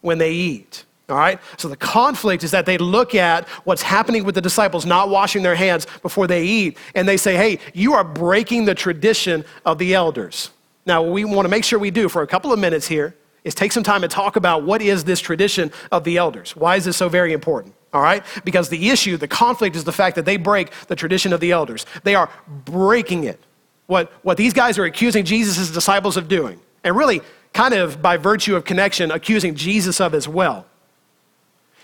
when 0.01 0.17
they 0.17 0.31
eat. 0.31 0.85
All 1.09 1.15
right? 1.15 1.39
So 1.57 1.67
the 1.69 1.77
conflict 1.77 2.43
is 2.43 2.51
that 2.51 2.65
they 2.65 2.77
look 2.77 3.15
at 3.15 3.47
what's 3.63 3.81
happening 3.81 4.25
with 4.25 4.35
the 4.35 4.41
disciples 4.41 4.85
not 4.85 5.09
washing 5.09 5.41
their 5.41 5.55
hands 5.55 5.87
before 6.01 6.27
they 6.27 6.43
eat, 6.43 6.77
and 6.95 7.07
they 7.07 7.17
say, 7.17 7.35
Hey, 7.35 7.59
you 7.73 7.93
are 7.93 8.03
breaking 8.03 8.65
the 8.65 8.75
tradition 8.75 9.45
of 9.65 9.77
the 9.77 9.93
elders. 9.93 10.51
Now, 10.85 11.03
we 11.03 11.25
want 11.25 11.45
to 11.45 11.49
make 11.49 11.63
sure 11.63 11.79
we 11.79 11.91
do 11.91 12.09
for 12.09 12.21
a 12.21 12.27
couple 12.27 12.51
of 12.51 12.59
minutes 12.59 12.87
here 12.87 13.15
is 13.43 13.55
take 13.55 13.71
some 13.71 13.83
time 13.83 14.03
and 14.03 14.11
talk 14.11 14.35
about 14.35 14.63
what 14.63 14.81
is 14.81 15.05
this 15.05 15.21
tradition 15.21 15.71
of 15.91 16.03
the 16.03 16.17
elders. 16.17 16.55
Why 16.55 16.75
is 16.75 16.85
this 16.85 16.97
so 16.97 17.07
very 17.07 17.31
important? 17.31 17.73
All 17.93 18.01
right? 18.01 18.23
Because 18.43 18.67
the 18.67 18.89
issue, 18.89 19.15
the 19.15 19.27
conflict 19.27 19.75
is 19.75 19.85
the 19.85 19.91
fact 19.93 20.17
that 20.17 20.25
they 20.25 20.35
break 20.35 20.71
the 20.87 20.95
tradition 20.95 21.31
of 21.31 21.39
the 21.39 21.51
elders. 21.51 21.85
They 22.03 22.15
are 22.15 22.29
breaking 22.65 23.23
it. 23.23 23.39
What, 23.85 24.11
what 24.23 24.35
these 24.35 24.53
guys 24.53 24.77
are 24.77 24.83
accusing 24.83 25.23
Jesus' 25.23 25.71
disciples 25.71 26.17
of 26.17 26.27
doing, 26.27 26.59
and 26.83 26.95
really, 26.95 27.21
kind 27.53 27.73
of 27.73 28.01
by 28.01 28.17
virtue 28.17 28.57
of 28.57 28.65
connection, 28.65 29.11
accusing 29.11 29.55
Jesus 29.55 30.01
of 30.01 30.13
as 30.13 30.27
well, 30.27 30.65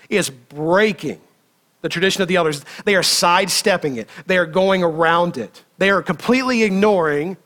is 0.08 0.30
breaking 0.30 1.20
the 1.82 1.88
tradition 1.88 2.22
of 2.22 2.28
the 2.28 2.36
elders. 2.36 2.64
They 2.84 2.94
are 2.94 3.02
sidestepping 3.02 3.96
it, 3.96 4.08
they 4.26 4.38
are 4.38 4.46
going 4.46 4.82
around 4.82 5.36
it, 5.36 5.64
they 5.78 5.90
are 5.90 6.02
completely 6.02 6.62
ignoring 6.62 7.36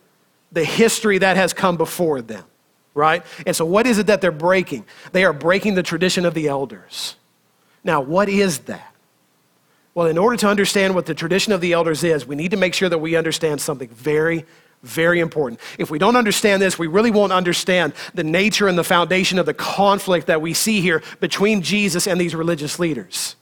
the 0.52 0.64
history 0.64 1.18
that 1.18 1.36
has 1.36 1.52
come 1.52 1.76
before 1.76 2.22
them 2.22 2.44
right? 2.98 3.22
And 3.46 3.54
so, 3.54 3.64
what 3.64 3.86
is 3.86 3.98
it 3.98 4.08
that 4.08 4.20
they're 4.20 4.32
breaking? 4.32 4.84
They 5.12 5.24
are 5.24 5.32
breaking 5.32 5.76
the 5.76 5.84
tradition 5.84 6.26
of 6.26 6.34
the 6.34 6.48
elders. 6.48 7.14
Now, 7.84 8.00
what 8.00 8.28
is 8.28 8.58
that? 8.60 8.92
Well, 9.94 10.08
in 10.08 10.18
order 10.18 10.36
to 10.38 10.48
understand 10.48 10.94
what 10.94 11.06
the 11.06 11.14
tradition 11.14 11.52
of 11.52 11.60
the 11.60 11.72
elders 11.72 12.02
is, 12.02 12.26
we 12.26 12.34
need 12.36 12.50
to 12.50 12.56
make 12.56 12.74
sure 12.74 12.88
that 12.88 12.98
we 12.98 13.14
understand 13.14 13.60
something 13.60 13.88
very, 13.88 14.44
very 14.82 15.20
important. 15.20 15.60
If 15.78 15.90
we 15.90 15.98
don't 15.98 16.16
understand 16.16 16.62
this, 16.62 16.78
we 16.78 16.86
really 16.86 17.10
won't 17.10 17.32
understand 17.32 17.94
the 18.14 18.24
nature 18.24 18.68
and 18.68 18.78
the 18.78 18.84
foundation 18.84 19.38
of 19.38 19.46
the 19.46 19.54
conflict 19.54 20.28
that 20.28 20.40
we 20.40 20.54
see 20.54 20.80
here 20.80 21.02
between 21.20 21.62
Jesus 21.62 22.06
and 22.06 22.20
these 22.20 22.34
religious 22.34 22.78
leaders. 22.78 23.36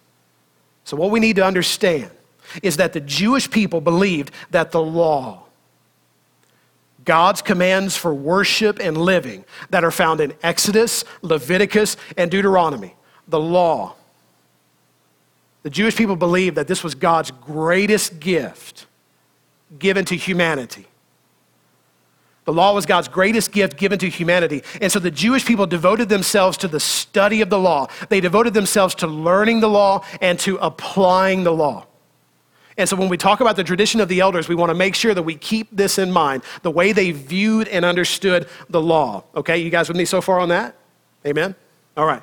So, 0.84 0.96
what 0.96 1.10
we 1.10 1.20
need 1.20 1.36
to 1.36 1.44
understand 1.44 2.10
is 2.62 2.78
that 2.78 2.92
the 2.92 3.00
Jewish 3.00 3.50
people 3.50 3.80
believed 3.80 4.30
that 4.50 4.70
the 4.70 4.80
law, 4.80 5.42
God's 7.04 7.42
commands 7.42 7.96
for 7.96 8.14
worship 8.14 8.78
and 8.80 8.96
living 8.96 9.44
that 9.70 9.84
are 9.84 9.90
found 9.90 10.20
in 10.20 10.32
Exodus, 10.42 11.04
Leviticus, 11.22 11.96
and 12.16 12.30
Deuteronomy, 12.30 12.94
the 13.28 13.40
law. 13.40 13.94
The 15.64 15.70
Jewish 15.70 15.96
people 15.96 16.16
believed 16.16 16.56
that 16.56 16.68
this 16.68 16.84
was 16.84 16.94
God's 16.94 17.30
greatest 17.30 18.20
gift 18.20 18.86
given 19.78 20.04
to 20.06 20.16
humanity. 20.16 20.86
The 22.46 22.52
law 22.52 22.72
was 22.72 22.86
God's 22.86 23.08
greatest 23.08 23.50
gift 23.50 23.76
given 23.76 23.98
to 23.98 24.08
humanity. 24.08 24.62
And 24.80 24.90
so 24.90 25.00
the 25.00 25.10
Jewish 25.10 25.44
people 25.44 25.66
devoted 25.66 26.08
themselves 26.08 26.56
to 26.58 26.68
the 26.68 26.80
study 26.80 27.42
of 27.42 27.50
the 27.50 27.58
law. 27.58 27.88
They 28.08 28.20
devoted 28.20 28.54
themselves 28.54 28.94
to 28.96 29.08
learning 29.08 29.60
the 29.60 29.68
law 29.68 30.04
and 30.20 30.38
to 30.40 30.56
applying 30.58 31.42
the 31.42 31.52
law. 31.52 31.86
And 32.78 32.88
so 32.88 32.94
when 32.94 33.08
we 33.08 33.16
talk 33.16 33.40
about 33.40 33.56
the 33.56 33.64
tradition 33.64 34.00
of 34.00 34.08
the 34.08 34.20
elders, 34.20 34.48
we 34.48 34.54
want 34.54 34.70
to 34.70 34.74
make 34.74 34.94
sure 34.94 35.12
that 35.12 35.24
we 35.24 35.34
keep 35.34 35.68
this 35.72 35.98
in 35.98 36.12
mind 36.12 36.44
the 36.62 36.70
way 36.70 36.92
they 36.92 37.10
viewed 37.10 37.66
and 37.66 37.84
understood 37.84 38.48
the 38.68 38.80
law. 38.80 39.24
Okay, 39.34 39.58
you 39.58 39.70
guys 39.70 39.88
with 39.88 39.96
me 39.96 40.04
so 40.04 40.20
far 40.20 40.38
on 40.38 40.50
that? 40.50 40.76
Amen? 41.26 41.54
All 41.96 42.06
right. 42.06 42.22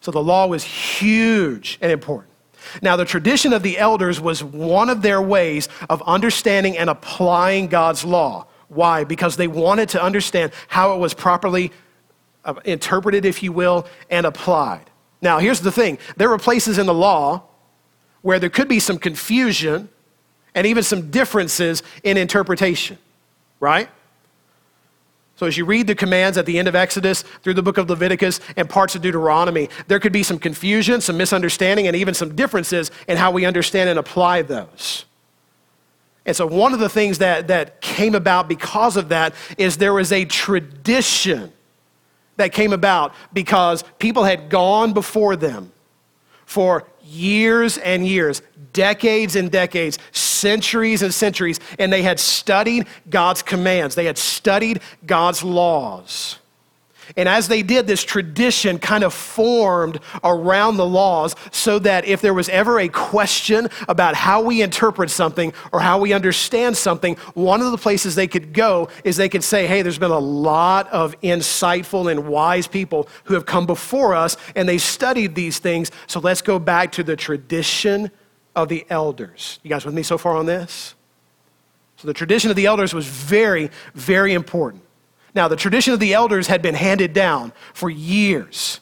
So 0.00 0.10
the 0.10 0.22
law 0.22 0.46
was 0.46 0.64
huge 0.64 1.78
and 1.80 1.90
important. 1.90 2.32
Now, 2.82 2.96
the 2.96 3.04
tradition 3.04 3.52
of 3.52 3.62
the 3.62 3.78
elders 3.78 4.20
was 4.20 4.42
one 4.44 4.90
of 4.90 5.00
their 5.00 5.22
ways 5.22 5.68
of 5.88 6.02
understanding 6.02 6.76
and 6.76 6.90
applying 6.90 7.68
God's 7.68 8.04
law. 8.04 8.46
Why? 8.68 9.04
Because 9.04 9.36
they 9.36 9.48
wanted 9.48 9.88
to 9.90 10.02
understand 10.02 10.52
how 10.68 10.94
it 10.94 10.98
was 10.98 11.14
properly 11.14 11.72
uh, 12.44 12.54
interpreted, 12.64 13.24
if 13.24 13.42
you 13.42 13.52
will, 13.52 13.86
and 14.10 14.26
applied. 14.26 14.90
Now, 15.22 15.38
here's 15.38 15.60
the 15.60 15.72
thing 15.72 15.98
there 16.16 16.28
were 16.28 16.38
places 16.38 16.78
in 16.78 16.86
the 16.86 16.94
law 16.94 17.42
where 18.22 18.38
there 18.38 18.50
could 18.50 18.68
be 18.68 18.80
some 18.80 18.98
confusion 18.98 19.88
and 20.54 20.66
even 20.66 20.82
some 20.82 21.10
differences 21.10 21.82
in 22.02 22.16
interpretation, 22.16 22.98
right? 23.60 23.88
So, 25.36 25.44
as 25.46 25.58
you 25.58 25.66
read 25.66 25.86
the 25.86 25.94
commands 25.94 26.38
at 26.38 26.46
the 26.46 26.58
end 26.58 26.66
of 26.66 26.74
Exodus 26.74 27.22
through 27.42 27.54
the 27.54 27.62
book 27.62 27.76
of 27.76 27.90
Leviticus 27.90 28.40
and 28.56 28.68
parts 28.68 28.94
of 28.94 29.02
Deuteronomy, 29.02 29.68
there 29.86 30.00
could 30.00 30.12
be 30.12 30.22
some 30.22 30.38
confusion, 30.38 31.00
some 31.02 31.18
misunderstanding, 31.18 31.86
and 31.86 31.94
even 31.94 32.14
some 32.14 32.34
differences 32.34 32.90
in 33.06 33.18
how 33.18 33.30
we 33.30 33.44
understand 33.44 33.90
and 33.90 33.98
apply 33.98 34.42
those. 34.42 35.04
And 36.26 36.34
so, 36.34 36.44
one 36.44 36.74
of 36.74 36.80
the 36.80 36.88
things 36.88 37.18
that, 37.18 37.48
that 37.48 37.80
came 37.80 38.14
about 38.14 38.48
because 38.48 38.96
of 38.96 39.08
that 39.10 39.32
is 39.56 39.78
there 39.78 39.94
was 39.94 40.12
a 40.12 40.24
tradition 40.24 41.52
that 42.36 42.52
came 42.52 42.72
about 42.72 43.14
because 43.32 43.84
people 43.98 44.24
had 44.24 44.50
gone 44.50 44.92
before 44.92 45.36
them 45.36 45.72
for 46.44 46.84
years 47.02 47.78
and 47.78 48.06
years, 48.06 48.42
decades 48.72 49.36
and 49.36 49.50
decades, 49.50 49.98
centuries 50.10 51.02
and 51.02 51.14
centuries, 51.14 51.60
and 51.78 51.92
they 51.92 52.02
had 52.02 52.18
studied 52.18 52.86
God's 53.08 53.42
commands, 53.42 53.94
they 53.94 54.04
had 54.04 54.18
studied 54.18 54.80
God's 55.06 55.44
laws. 55.44 56.38
And 57.16 57.28
as 57.28 57.48
they 57.48 57.62
did, 57.62 57.86
this 57.86 58.02
tradition 58.02 58.78
kind 58.78 59.04
of 59.04 59.14
formed 59.14 60.00
around 60.24 60.76
the 60.76 60.86
laws 60.86 61.36
so 61.52 61.78
that 61.80 62.04
if 62.06 62.20
there 62.20 62.34
was 62.34 62.48
ever 62.48 62.80
a 62.80 62.88
question 62.88 63.68
about 63.88 64.14
how 64.14 64.42
we 64.42 64.62
interpret 64.62 65.10
something 65.10 65.52
or 65.72 65.80
how 65.80 65.98
we 65.98 66.12
understand 66.12 66.76
something, 66.76 67.16
one 67.34 67.60
of 67.60 67.70
the 67.70 67.78
places 67.78 68.14
they 68.14 68.26
could 68.26 68.52
go 68.52 68.88
is 69.04 69.16
they 69.16 69.28
could 69.28 69.44
say, 69.44 69.66
hey, 69.66 69.82
there's 69.82 69.98
been 69.98 70.10
a 70.10 70.18
lot 70.18 70.88
of 70.88 71.20
insightful 71.20 72.10
and 72.10 72.26
wise 72.26 72.66
people 72.66 73.08
who 73.24 73.34
have 73.34 73.46
come 73.46 73.66
before 73.66 74.14
us 74.14 74.36
and 74.54 74.68
they 74.68 74.78
studied 74.78 75.34
these 75.34 75.58
things. 75.58 75.90
So 76.06 76.20
let's 76.20 76.42
go 76.42 76.58
back 76.58 76.92
to 76.92 77.02
the 77.02 77.16
tradition 77.16 78.10
of 78.54 78.68
the 78.68 78.86
elders. 78.88 79.60
You 79.62 79.68
guys 79.68 79.84
with 79.84 79.94
me 79.94 80.02
so 80.02 80.18
far 80.18 80.34
on 80.34 80.46
this? 80.46 80.94
So 81.96 82.08
the 82.08 82.14
tradition 82.14 82.50
of 82.50 82.56
the 82.56 82.66
elders 82.66 82.92
was 82.92 83.06
very, 83.06 83.70
very 83.94 84.32
important. 84.32 84.82
Now, 85.36 85.48
the 85.48 85.54
tradition 85.54 85.92
of 85.92 86.00
the 86.00 86.14
elders 86.14 86.46
had 86.46 86.62
been 86.62 86.74
handed 86.74 87.12
down 87.12 87.52
for 87.74 87.90
years. 87.90 88.80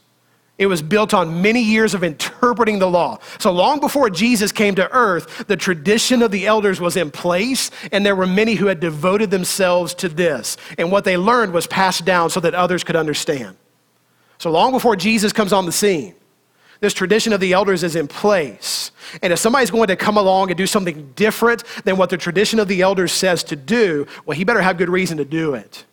It 0.56 0.66
was 0.66 0.82
built 0.82 1.12
on 1.12 1.42
many 1.42 1.60
years 1.60 1.94
of 1.94 2.04
interpreting 2.04 2.78
the 2.78 2.88
law. 2.88 3.18
So 3.40 3.50
long 3.50 3.80
before 3.80 4.08
Jesus 4.08 4.52
came 4.52 4.76
to 4.76 4.88
earth, 4.92 5.48
the 5.48 5.56
tradition 5.56 6.22
of 6.22 6.30
the 6.30 6.46
elders 6.46 6.80
was 6.80 6.96
in 6.96 7.10
place, 7.10 7.72
and 7.90 8.06
there 8.06 8.14
were 8.14 8.24
many 8.26 8.54
who 8.54 8.66
had 8.66 8.78
devoted 8.78 9.32
themselves 9.32 9.94
to 9.94 10.08
this. 10.08 10.56
And 10.78 10.92
what 10.92 11.02
they 11.02 11.16
learned 11.16 11.52
was 11.52 11.66
passed 11.66 12.04
down 12.04 12.30
so 12.30 12.38
that 12.38 12.54
others 12.54 12.84
could 12.84 12.94
understand. 12.94 13.56
So 14.38 14.52
long 14.52 14.70
before 14.70 14.94
Jesus 14.94 15.32
comes 15.32 15.52
on 15.52 15.66
the 15.66 15.72
scene, 15.72 16.14
this 16.78 16.94
tradition 16.94 17.32
of 17.32 17.40
the 17.40 17.52
elders 17.52 17.82
is 17.82 17.96
in 17.96 18.06
place. 18.06 18.92
And 19.22 19.32
if 19.32 19.40
somebody's 19.40 19.72
going 19.72 19.88
to 19.88 19.96
come 19.96 20.16
along 20.16 20.50
and 20.50 20.56
do 20.56 20.68
something 20.68 21.14
different 21.16 21.64
than 21.82 21.96
what 21.96 22.10
the 22.10 22.16
tradition 22.16 22.60
of 22.60 22.68
the 22.68 22.80
elders 22.82 23.10
says 23.10 23.42
to 23.44 23.56
do, 23.56 24.06
well, 24.24 24.36
he 24.36 24.44
better 24.44 24.62
have 24.62 24.78
good 24.78 24.88
reason 24.88 25.18
to 25.18 25.24
do 25.24 25.54
it. 25.54 25.84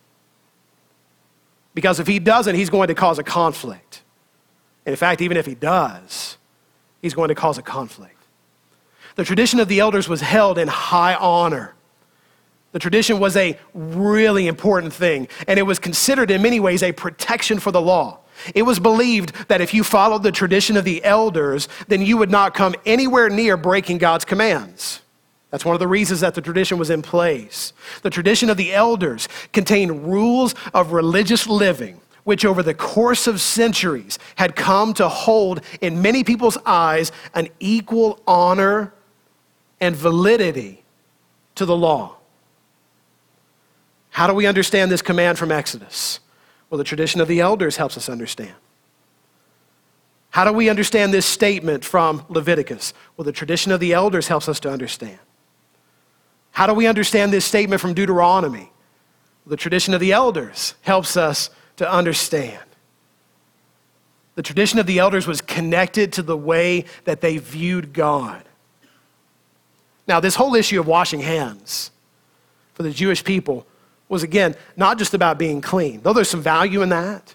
Because 1.74 2.00
if 2.00 2.06
he 2.06 2.18
doesn't, 2.18 2.54
he's 2.54 2.70
going 2.70 2.88
to 2.88 2.94
cause 2.94 3.18
a 3.18 3.24
conflict. 3.24 4.02
And 4.84 4.92
in 4.92 4.96
fact, 4.96 5.20
even 5.20 5.36
if 5.36 5.46
he 5.46 5.54
does, 5.54 6.36
he's 7.00 7.14
going 7.14 7.28
to 7.28 7.34
cause 7.34 7.58
a 7.58 7.62
conflict. 7.62 8.16
The 9.16 9.24
tradition 9.24 9.60
of 9.60 9.68
the 9.68 9.80
elders 9.80 10.08
was 10.08 10.20
held 10.20 10.58
in 10.58 10.68
high 10.68 11.14
honor. 11.14 11.74
The 12.72 12.78
tradition 12.78 13.20
was 13.20 13.36
a 13.36 13.58
really 13.74 14.46
important 14.46 14.94
thing, 14.94 15.28
and 15.46 15.58
it 15.58 15.62
was 15.62 15.78
considered 15.78 16.30
in 16.30 16.40
many 16.40 16.58
ways 16.58 16.82
a 16.82 16.92
protection 16.92 17.58
for 17.58 17.70
the 17.70 17.80
law. 17.80 18.20
It 18.54 18.62
was 18.62 18.80
believed 18.80 19.34
that 19.48 19.60
if 19.60 19.74
you 19.74 19.84
followed 19.84 20.22
the 20.22 20.32
tradition 20.32 20.78
of 20.78 20.84
the 20.84 21.04
elders, 21.04 21.68
then 21.88 22.00
you 22.00 22.16
would 22.16 22.30
not 22.30 22.54
come 22.54 22.74
anywhere 22.86 23.28
near 23.28 23.58
breaking 23.58 23.98
God's 23.98 24.24
commands. 24.24 25.01
That's 25.52 25.66
one 25.66 25.74
of 25.74 25.80
the 25.80 25.86
reasons 25.86 26.20
that 26.20 26.34
the 26.34 26.40
tradition 26.40 26.78
was 26.78 26.88
in 26.88 27.02
place. 27.02 27.74
The 28.00 28.08
tradition 28.08 28.48
of 28.48 28.56
the 28.56 28.72
elders 28.72 29.28
contained 29.52 30.10
rules 30.10 30.54
of 30.72 30.92
religious 30.92 31.46
living, 31.46 32.00
which 32.24 32.46
over 32.46 32.62
the 32.62 32.72
course 32.72 33.26
of 33.26 33.38
centuries 33.38 34.18
had 34.36 34.56
come 34.56 34.94
to 34.94 35.10
hold 35.10 35.60
in 35.82 36.00
many 36.00 36.24
people's 36.24 36.56
eyes 36.64 37.12
an 37.34 37.50
equal 37.60 38.18
honor 38.26 38.94
and 39.78 39.94
validity 39.94 40.84
to 41.56 41.66
the 41.66 41.76
law. 41.76 42.16
How 44.08 44.26
do 44.26 44.32
we 44.32 44.46
understand 44.46 44.90
this 44.90 45.02
command 45.02 45.38
from 45.38 45.52
Exodus? 45.52 46.20
Well, 46.70 46.78
the 46.78 46.84
tradition 46.84 47.20
of 47.20 47.28
the 47.28 47.40
elders 47.40 47.76
helps 47.76 47.98
us 47.98 48.08
understand. 48.08 48.54
How 50.30 50.44
do 50.44 50.52
we 50.52 50.70
understand 50.70 51.12
this 51.12 51.26
statement 51.26 51.84
from 51.84 52.24
Leviticus? 52.30 52.94
Well, 53.18 53.26
the 53.26 53.32
tradition 53.32 53.70
of 53.70 53.80
the 53.80 53.92
elders 53.92 54.28
helps 54.28 54.48
us 54.48 54.58
to 54.60 54.70
understand. 54.70 55.18
How 56.52 56.66
do 56.66 56.74
we 56.74 56.86
understand 56.86 57.32
this 57.32 57.44
statement 57.44 57.80
from 57.80 57.94
Deuteronomy? 57.94 58.70
The 59.46 59.56
tradition 59.56 59.92
of 59.94 60.00
the 60.00 60.12
elders 60.12 60.74
helps 60.82 61.16
us 61.16 61.50
to 61.76 61.90
understand. 61.90 62.62
The 64.34 64.42
tradition 64.42 64.78
of 64.78 64.86
the 64.86 64.98
elders 64.98 65.26
was 65.26 65.40
connected 65.40 66.12
to 66.14 66.22
the 66.22 66.36
way 66.36 66.84
that 67.04 67.20
they 67.20 67.38
viewed 67.38 67.92
God. 67.92 68.44
Now, 70.06 70.20
this 70.20 70.34
whole 70.34 70.54
issue 70.54 70.80
of 70.80 70.86
washing 70.86 71.20
hands 71.20 71.90
for 72.74 72.82
the 72.82 72.90
Jewish 72.90 73.24
people 73.24 73.66
was, 74.08 74.22
again, 74.22 74.54
not 74.76 74.98
just 74.98 75.14
about 75.14 75.38
being 75.38 75.60
clean, 75.60 76.00
though 76.02 76.12
there's 76.12 76.30
some 76.30 76.42
value 76.42 76.82
in 76.82 76.90
that. 76.90 77.34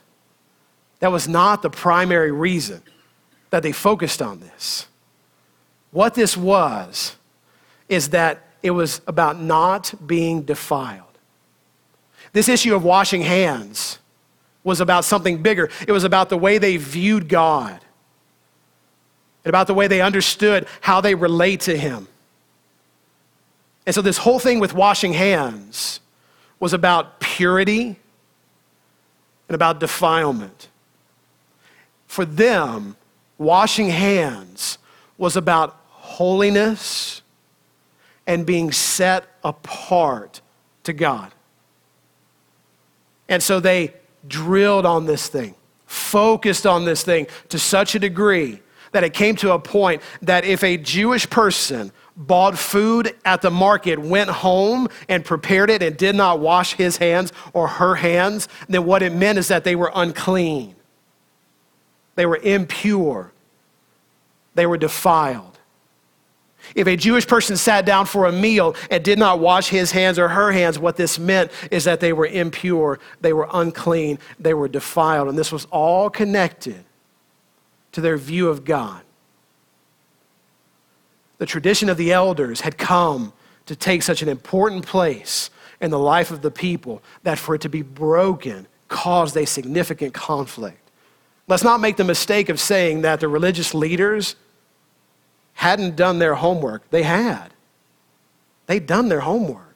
That 1.00 1.12
was 1.12 1.28
not 1.28 1.62
the 1.62 1.70
primary 1.70 2.32
reason 2.32 2.82
that 3.50 3.64
they 3.64 3.72
focused 3.72 4.22
on 4.22 4.40
this. 4.40 4.88
What 5.92 6.14
this 6.14 6.36
was 6.36 7.16
is 7.88 8.10
that 8.10 8.47
it 8.64 8.72
was 8.72 9.02
about 9.08 9.40
not 9.40 9.94
being 10.06 10.42
defiled. 10.42 11.04
This 12.34 12.50
issue 12.50 12.76
of 12.76 12.84
washing 12.84 13.22
hands 13.22 14.00
was 14.64 14.82
about 14.82 15.06
something 15.06 15.42
bigger. 15.42 15.70
It 15.88 15.92
was 15.92 16.04
about 16.04 16.30
the 16.30 16.38
way 16.38 16.58
they 16.58 16.78
viewed 16.78 17.30
God 17.30 17.80
and 19.44 19.50
about 19.50 19.68
the 19.68 19.74
way 19.74 19.88
they 19.88 20.02
understood 20.02 20.68
how 20.82 21.00
they 21.00 21.16
relate 21.16 21.62
to 21.62 21.78
Him. 21.78 22.08
And 23.86 23.96
so, 23.96 24.02
this 24.02 24.18
whole 24.18 24.40
thing 24.40 24.60
with 24.60 24.74
washing 24.74 25.14
hands 25.14 26.02
was 26.60 26.74
about 26.74 27.22
purity 27.22 27.98
and 29.48 29.56
about 29.56 29.80
defilement. 29.80 30.68
For 32.08 32.26
them, 32.26 32.98
washing 33.38 33.90
hands 33.90 34.78
was 35.18 35.38
about 35.38 35.78
holiness 35.92 37.22
and 38.28 38.46
being 38.46 38.72
set 38.72 39.26
apart 39.44 40.42
to 40.84 40.94
God. 40.94 41.34
And 43.30 43.42
so 43.42 43.60
they 43.60 43.94
drilled 44.28 44.86
on 44.86 45.06
this 45.06 45.28
thing, 45.28 45.56
focused 45.86 46.68
on 46.68 46.86
this 46.86 47.04
thing 47.04 47.28
to 47.50 47.58
such 47.58 47.96
a 47.96 48.00
degree 48.00 48.62
that 48.92 49.04
it 49.04 49.14
came 49.14 49.36
to 49.38 49.54
a 49.54 49.60
point 49.60 50.02
that 50.22 50.46
if 50.46 50.64
a 50.64 50.78
Jewish 50.78 51.30
person 51.30 51.92
bought 52.16 52.58
food 52.58 53.16
at 53.26 53.42
the 53.42 53.52
market, 53.52 54.00
went 54.00 54.30
home 54.30 54.88
and 55.08 55.24
prepared 55.24 55.70
it 55.70 55.84
and 55.84 55.96
did 55.98 56.16
not 56.16 56.40
wash 56.40 56.74
his 56.74 56.98
hands 56.98 57.32
or 57.54 57.68
her 57.68 57.96
hands, 57.96 58.48
then 58.68 58.86
what 58.86 59.04
it 59.04 59.14
meant 59.14 59.38
is 59.38 59.50
that 59.50 59.64
they 59.64 59.76
were 59.76 59.92
unclean. 59.94 60.76
They 62.16 62.26
were 62.26 62.38
impure. 62.38 63.32
They 64.56 64.66
were 64.66 64.78
defiled. 64.78 65.57
If 66.76 66.88
a 66.88 66.96
Jewish 66.96 67.28
person 67.28 67.58
sat 67.58 67.86
down 67.86 68.06
for 68.06 68.26
a 68.26 68.32
meal 68.32 68.76
and 68.90 69.04
did 69.04 69.20
not 69.20 69.40
wash 69.40 69.70
his 69.70 69.92
hands 69.92 70.20
or 70.20 70.28
her 70.28 70.52
hands, 70.52 70.80
what 70.80 70.98
this 70.98 71.18
meant 71.20 71.52
is 71.72 71.84
that 71.86 72.00
they 72.00 72.14
were 72.14 72.28
impure, 72.28 73.00
they 73.22 73.34
were 73.34 73.48
unclean, 73.54 74.20
they 74.40 74.54
were 74.54 74.68
defiled. 74.68 75.28
And 75.30 75.38
this 75.38 75.52
was 75.52 75.66
all 75.66 76.10
connected 76.10 76.84
to 77.94 78.02
their 78.02 78.18
view 78.18 78.50
of 78.50 78.66
God. 78.66 79.02
The 81.38 81.46
tradition 81.46 81.90
of 81.90 81.98
the 81.98 82.12
elders 82.12 82.62
had 82.62 82.78
come 82.78 83.34
to 83.68 83.76
take 83.76 84.02
such 84.02 84.22
an 84.22 84.30
important 84.30 84.86
place 84.86 85.50
in 85.80 85.92
the 85.92 86.00
life 86.00 86.32
of 86.32 86.42
the 86.42 86.52
people 86.52 87.02
that 87.24 87.38
for 87.38 87.56
it 87.56 87.62
to 87.62 87.70
be 87.70 87.82
broken 87.82 88.68
caused 88.88 89.38
a 89.38 89.46
significant 89.46 90.14
conflict. 90.14 90.80
Let's 91.48 91.64
not 91.64 91.80
make 91.80 91.98
the 91.98 92.04
mistake 92.04 92.50
of 92.50 92.60
saying 92.60 93.02
that 93.02 93.20
the 93.20 93.28
religious 93.28 93.74
leaders 93.74 94.36
hadn't 95.58 95.96
done 95.96 96.20
their 96.20 96.36
homework. 96.36 96.88
They 96.92 97.02
had. 97.02 97.50
They'd 98.68 98.86
done 98.86 99.10
their 99.10 99.22
homework. 99.22 99.76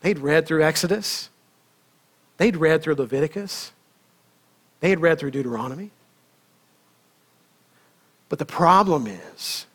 They'd 0.00 0.18
read 0.18 0.46
through 0.46 0.62
Exodus, 0.62 1.30
they'd 2.36 2.56
read 2.56 2.82
through 2.82 2.94
Leviticus, 2.94 3.72
they 4.80 4.90
had 4.90 5.00
read 5.00 5.18
through 5.18 5.30
Deuteronomy. 5.30 5.90
But 8.28 8.38
the 8.38 8.46
problem 8.46 9.06
is 9.06 9.66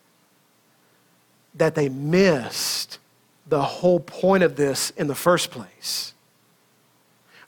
that 1.55 1.75
they 1.75 1.89
missed 1.89 2.99
the 3.47 3.61
whole 3.61 3.99
point 3.99 4.43
of 4.43 4.55
this 4.57 4.91
in 4.91 5.07
the 5.07 5.15
first 5.15 5.49
place. 5.51 6.13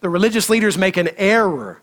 The 0.02 0.10
religious 0.10 0.50
leaders 0.50 0.78
make 0.78 0.98
an 0.98 1.10
error 1.18 1.82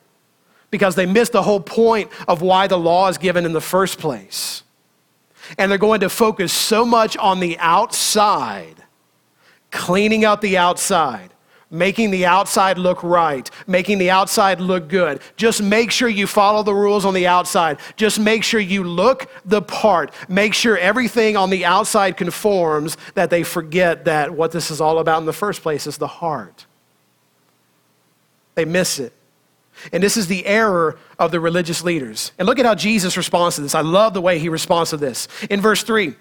because 0.70 0.94
they 0.94 1.06
missed 1.06 1.32
the 1.32 1.42
whole 1.42 1.60
point 1.60 2.10
of 2.26 2.42
why 2.42 2.66
the 2.66 2.78
law 2.78 3.08
is 3.08 3.18
given 3.18 3.44
in 3.44 3.52
the 3.52 3.60
first 3.60 3.98
place 3.98 4.62
and 5.58 5.70
they're 5.70 5.78
going 5.78 6.00
to 6.00 6.08
focus 6.08 6.52
so 6.52 6.84
much 6.84 7.16
on 7.16 7.40
the 7.40 7.58
outside, 7.58 8.76
cleaning 9.70 10.24
out 10.24 10.40
the 10.40 10.56
outside, 10.56 11.30
making 11.70 12.10
the 12.10 12.26
outside 12.26 12.78
look 12.78 13.02
right, 13.02 13.48
making 13.66 13.98
the 13.98 14.10
outside 14.10 14.60
look 14.60 14.88
good. 14.88 15.20
Just 15.36 15.62
make 15.62 15.90
sure 15.90 16.08
you 16.08 16.26
follow 16.26 16.62
the 16.62 16.74
rules 16.74 17.04
on 17.04 17.14
the 17.14 17.26
outside. 17.26 17.78
Just 17.96 18.18
make 18.18 18.42
sure 18.42 18.60
you 18.60 18.82
look 18.82 19.30
the 19.44 19.62
part. 19.62 20.12
Make 20.28 20.52
sure 20.54 20.76
everything 20.76 21.36
on 21.36 21.50
the 21.50 21.64
outside 21.64 22.16
conforms 22.16 22.96
that 23.14 23.30
they 23.30 23.42
forget 23.42 24.04
that 24.06 24.32
what 24.32 24.52
this 24.52 24.70
is 24.70 24.80
all 24.80 24.98
about 24.98 25.20
in 25.20 25.26
the 25.26 25.32
first 25.32 25.62
place 25.62 25.86
is 25.86 25.98
the 25.98 26.08
heart. 26.08 26.66
They 28.56 28.64
miss 28.64 28.98
it. 28.98 29.12
And 29.92 30.02
this 30.02 30.16
is 30.16 30.26
the 30.26 30.46
error 30.46 30.98
of 31.18 31.30
the 31.30 31.40
religious 31.40 31.82
leaders. 31.82 32.32
And 32.38 32.46
look 32.46 32.58
at 32.58 32.66
how 32.66 32.74
Jesus 32.74 33.16
responds 33.16 33.56
to 33.56 33.62
this. 33.62 33.74
I 33.74 33.80
love 33.80 34.14
the 34.14 34.20
way 34.20 34.38
he 34.38 34.48
responds 34.48 34.90
to 34.90 34.96
this. 34.96 35.28
In 35.48 35.60
verse 35.60 35.82
3, 35.82 36.14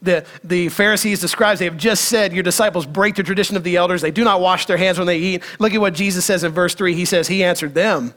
the, 0.00 0.24
the 0.44 0.68
Pharisees, 0.68 1.20
the 1.20 1.28
scribes, 1.28 1.58
they 1.58 1.64
have 1.64 1.76
just 1.76 2.04
said, 2.04 2.32
Your 2.32 2.42
disciples 2.42 2.86
break 2.86 3.16
the 3.16 3.22
tradition 3.22 3.56
of 3.56 3.64
the 3.64 3.76
elders. 3.76 4.00
They 4.00 4.10
do 4.10 4.24
not 4.24 4.40
wash 4.40 4.66
their 4.66 4.76
hands 4.76 4.98
when 4.98 5.06
they 5.06 5.18
eat. 5.18 5.42
Look 5.58 5.74
at 5.74 5.80
what 5.80 5.94
Jesus 5.94 6.24
says 6.24 6.44
in 6.44 6.52
verse 6.52 6.74
3. 6.74 6.94
He 6.94 7.04
says, 7.04 7.26
He 7.26 7.42
answered 7.42 7.74
them, 7.74 8.14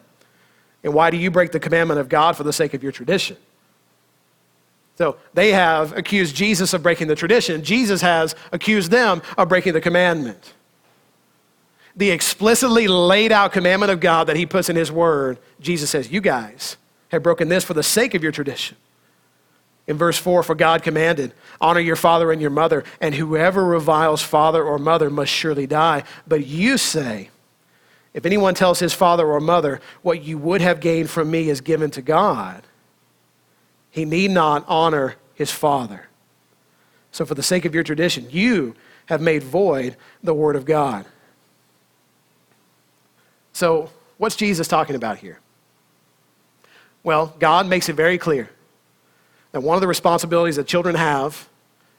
And 0.83 0.93
why 0.93 1.09
do 1.09 1.17
you 1.17 1.31
break 1.31 1.51
the 1.51 1.59
commandment 1.59 1.99
of 1.99 2.07
God 2.07 2.37
for 2.37 2.43
the 2.43 2.53
sake 2.53 2.73
of 2.73 2.83
your 2.83 2.91
tradition? 2.91 3.37
So 4.97 5.17
they 5.33 5.51
have 5.53 5.97
accused 5.97 6.35
Jesus 6.35 6.73
of 6.73 6.83
breaking 6.83 7.07
the 7.07 7.15
tradition. 7.15 7.63
Jesus 7.63 8.01
has 8.01 8.35
accused 8.51 8.91
them 8.91 9.23
of 9.37 9.49
breaking 9.49 9.73
the 9.73 9.81
commandment 9.81 10.53
the 11.95 12.11
explicitly 12.11 12.87
laid 12.87 13.31
out 13.31 13.51
commandment 13.51 13.91
of 13.91 13.99
God 13.99 14.25
that 14.25 14.35
he 14.35 14.45
puts 14.45 14.69
in 14.69 14.75
his 14.75 14.91
word, 14.91 15.39
Jesus 15.59 15.89
says, 15.89 16.11
You 16.11 16.21
guys 16.21 16.77
have 17.09 17.23
broken 17.23 17.49
this 17.49 17.63
for 17.63 17.73
the 17.73 17.83
sake 17.83 18.13
of 18.13 18.23
your 18.23 18.31
tradition. 18.31 18.77
In 19.87 19.97
verse 19.97 20.17
4, 20.17 20.43
for 20.43 20.55
God 20.55 20.83
commanded, 20.83 21.33
honor 21.59 21.79
your 21.79 21.95
father 21.95 22.31
and 22.31 22.39
your 22.39 22.51
mother, 22.51 22.83
and 23.01 23.15
whoever 23.15 23.65
reviles 23.65 24.21
father 24.21 24.63
or 24.63 24.77
mother 24.77 25.09
must 25.09 25.31
surely 25.31 25.67
die. 25.67 26.03
But 26.27 26.45
you 26.45 26.77
say, 26.77 27.29
if 28.13 28.25
anyone 28.25 28.53
tells 28.53 28.79
his 28.79 28.93
father 28.93 29.25
or 29.25 29.39
mother, 29.39 29.81
what 30.01 30.23
you 30.23 30.37
would 30.37 30.61
have 30.61 30.79
gained 30.79 31.09
from 31.09 31.31
me 31.31 31.49
is 31.49 31.61
given 31.61 31.91
to 31.91 32.01
God, 32.01 32.63
he 33.89 34.05
need 34.05 34.31
not 34.31 34.63
honor 34.67 35.15
his 35.33 35.51
father. 35.51 36.07
So, 37.11 37.25
for 37.25 37.35
the 37.35 37.43
sake 37.43 37.65
of 37.65 37.75
your 37.75 37.83
tradition, 37.83 38.27
you 38.29 38.75
have 39.07 39.19
made 39.19 39.43
void 39.43 39.97
the 40.23 40.33
word 40.33 40.55
of 40.55 40.63
God. 40.63 41.05
So, 43.53 43.89
what's 44.17 44.35
Jesus 44.35 44.67
talking 44.67 44.95
about 44.95 45.17
here? 45.17 45.39
Well, 47.03 47.35
God 47.39 47.67
makes 47.67 47.89
it 47.89 47.93
very 47.93 48.17
clear 48.17 48.49
that 49.51 49.61
one 49.61 49.75
of 49.75 49.81
the 49.81 49.87
responsibilities 49.87 50.55
that 50.55 50.67
children 50.67 50.95
have 50.95 51.49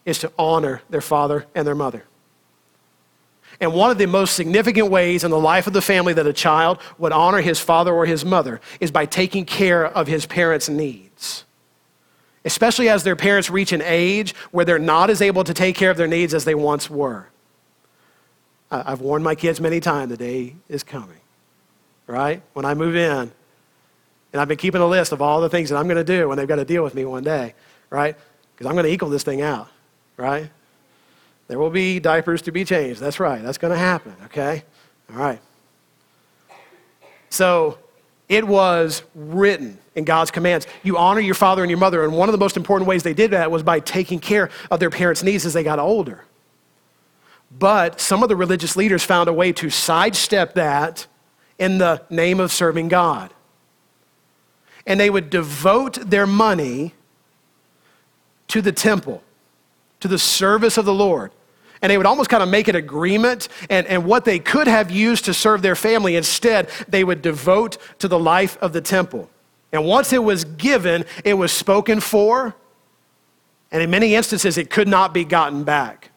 is 0.05 0.19
to 0.19 0.33
honor 0.39 0.83
their 0.91 1.01
father 1.01 1.47
and 1.55 1.67
their 1.67 1.75
mother. 1.75 2.05
And 3.61 3.75
one 3.75 3.91
of 3.91 3.99
the 3.99 4.07
most 4.07 4.35
significant 4.35 4.91
ways 4.91 5.25
in 5.25 5.31
the 5.31 5.39
life 5.39 5.67
of 5.67 5.73
the 5.73 5.83
family 5.83 6.13
that 6.15 6.27
a 6.27 6.33
child 6.33 6.79
would 6.99 7.13
honor 7.13 7.41
his 7.41 7.61
father 7.61 7.93
or 7.93 8.07
his 8.07 8.25
mother 8.25 8.61
is 8.81 8.91
by 8.91 9.07
taking 9.07 9.45
care 9.45 9.87
of 9.87 10.07
his 10.07 10.27
parents' 10.27 10.69
needs. 10.69 11.45
Especially 12.45 12.89
as 12.89 13.05
their 13.05 13.15
parents 13.15 13.51
reach 13.51 13.73
an 13.73 13.83
age 13.85 14.35
where 14.51 14.65
they're 14.65 14.79
not 14.79 15.11
as 15.11 15.23
able 15.23 15.45
to 15.45 15.55
take 15.55 15.77
care 15.77 15.91
of 15.91 15.97
their 15.97 16.09
needs 16.09 16.35
as 16.35 16.45
they 16.45 16.55
once 16.55 16.91
were. 16.91 17.29
I've 18.71 19.01
warned 19.01 19.23
my 19.23 19.35
kids 19.35 19.61
many 19.61 19.81
times 19.81 20.11
the 20.11 20.17
day 20.17 20.57
is 20.69 20.83
coming 20.83 21.22
right? 22.07 22.43
When 22.53 22.65
I 22.65 22.75
move 22.75 22.97
in. 22.97 23.33
And 24.33 24.41
I've 24.41 24.49
been 24.49 24.59
keeping 24.59 24.81
a 24.81 24.87
list 24.87 25.13
of 25.13 25.21
all 25.21 25.41
the 25.41 25.49
things 25.49 25.71
that 25.71 25.77
I'm 25.77 25.87
going 25.87 25.99
to 25.99 26.05
do 26.05 26.29
when 26.29 26.39
they've 26.39 26.49
got 26.49 26.57
to 26.57 26.65
deal 26.65 26.83
with 26.83 26.95
me 26.95 27.05
one 27.05 27.23
day, 27.23 27.55
right? 27.91 28.17
Because 28.55 28.67
I'm 28.67 28.73
going 28.73 28.87
to 28.87 28.93
equal 28.93 29.11
this 29.11 29.23
thing 29.23 29.43
out, 29.43 29.69
right? 30.17 30.51
There 31.49 31.59
will 31.59 31.71
be 31.71 32.01
diapers 32.01 32.41
to 32.43 32.53
be 32.53 32.65
changed. 32.65 33.01
That's 33.01 33.21
right. 33.21 33.43
That's 33.43 33.59
going 33.59 33.73
to 33.73 33.79
happen, 33.79 34.15
okay? 34.27 34.65
All 35.11 35.19
right. 35.19 35.41
So 37.29 37.79
it 38.29 38.47
was 38.47 39.03
written 39.15 39.79
in 39.95 40.05
God's 40.05 40.31
commands. 40.31 40.67
You 40.83 40.97
honor 40.97 41.21
your 41.21 41.35
father 41.35 41.63
and 41.63 41.71
your 41.71 41.79
mother. 41.79 42.05
And 42.05 42.15
one 42.17 42.29
of 42.29 42.33
the 42.33 42.39
most 42.39 42.57
important 42.57 42.89
ways 42.89 43.03
they 43.03 43.13
did 43.13 43.33
that 43.33 43.51
was 43.51 43.63
by 43.63 43.81
taking 43.81 44.19
care 44.19 44.49
of 44.71 44.81
their 44.81 44.89
parents' 44.89 45.23
needs 45.23 45.45
as 45.45 45.53
they 45.53 45.63
got 45.63 45.79
older. 45.79 46.25
But 47.59 48.01
some 48.01 48.23
of 48.23 48.31
the 48.31 48.37
religious 48.37 48.77
leaders 48.77 49.05
found 49.05 49.29
a 49.29 49.33
way 49.33 49.53
to 49.53 49.69
sidestep 49.69 50.55
that 50.55 51.07
in 51.59 51.79
the 51.79 52.03
name 52.11 52.41
of 52.41 52.53
serving 52.53 52.89
God. 52.89 53.33
And 54.87 54.99
they 54.99 55.11
would 55.11 55.31
devote 55.31 55.95
their 56.11 56.27
money 56.27 56.95
to 58.49 58.61
the 58.61 58.73
temple, 58.73 59.23
to 60.01 60.09
the 60.09 60.19
service 60.19 60.77
of 60.77 60.85
the 60.85 60.95
Lord. 60.95 61.31
and 61.83 61.91
they 61.91 61.97
would 61.97 62.07
almost 62.07 62.31
kind 62.31 62.45
of 62.45 62.49
make 62.49 62.69
an 62.69 62.77
agreement 62.77 63.49
and, 63.69 63.87
and 63.89 64.05
what 64.05 64.25
they 64.25 64.39
could 64.39 64.69
have 64.69 64.89
used 64.91 65.25
to 65.25 65.35
serve 65.35 65.63
their 65.63 65.75
family 65.75 66.15
instead 66.15 66.69
they 66.89 67.03
would 67.03 67.21
devote 67.21 67.77
to 67.99 68.07
the 68.07 68.19
life 68.19 68.57
of 68.63 68.73
the 68.73 68.81
temple 68.81 69.29
and 69.73 69.85
once 69.85 70.13
it 70.13 70.23
was 70.23 70.45
given 70.45 71.05
it 71.25 71.35
was 71.35 71.51
spoken 71.51 71.99
for 71.99 72.55
and 73.73 73.83
in 73.83 73.91
many 73.91 74.15
instances 74.15 74.57
it 74.57 74.71
could 74.71 74.87
not 74.87 75.13
be 75.13 75.25
gotten 75.25 75.65
back 75.65 76.12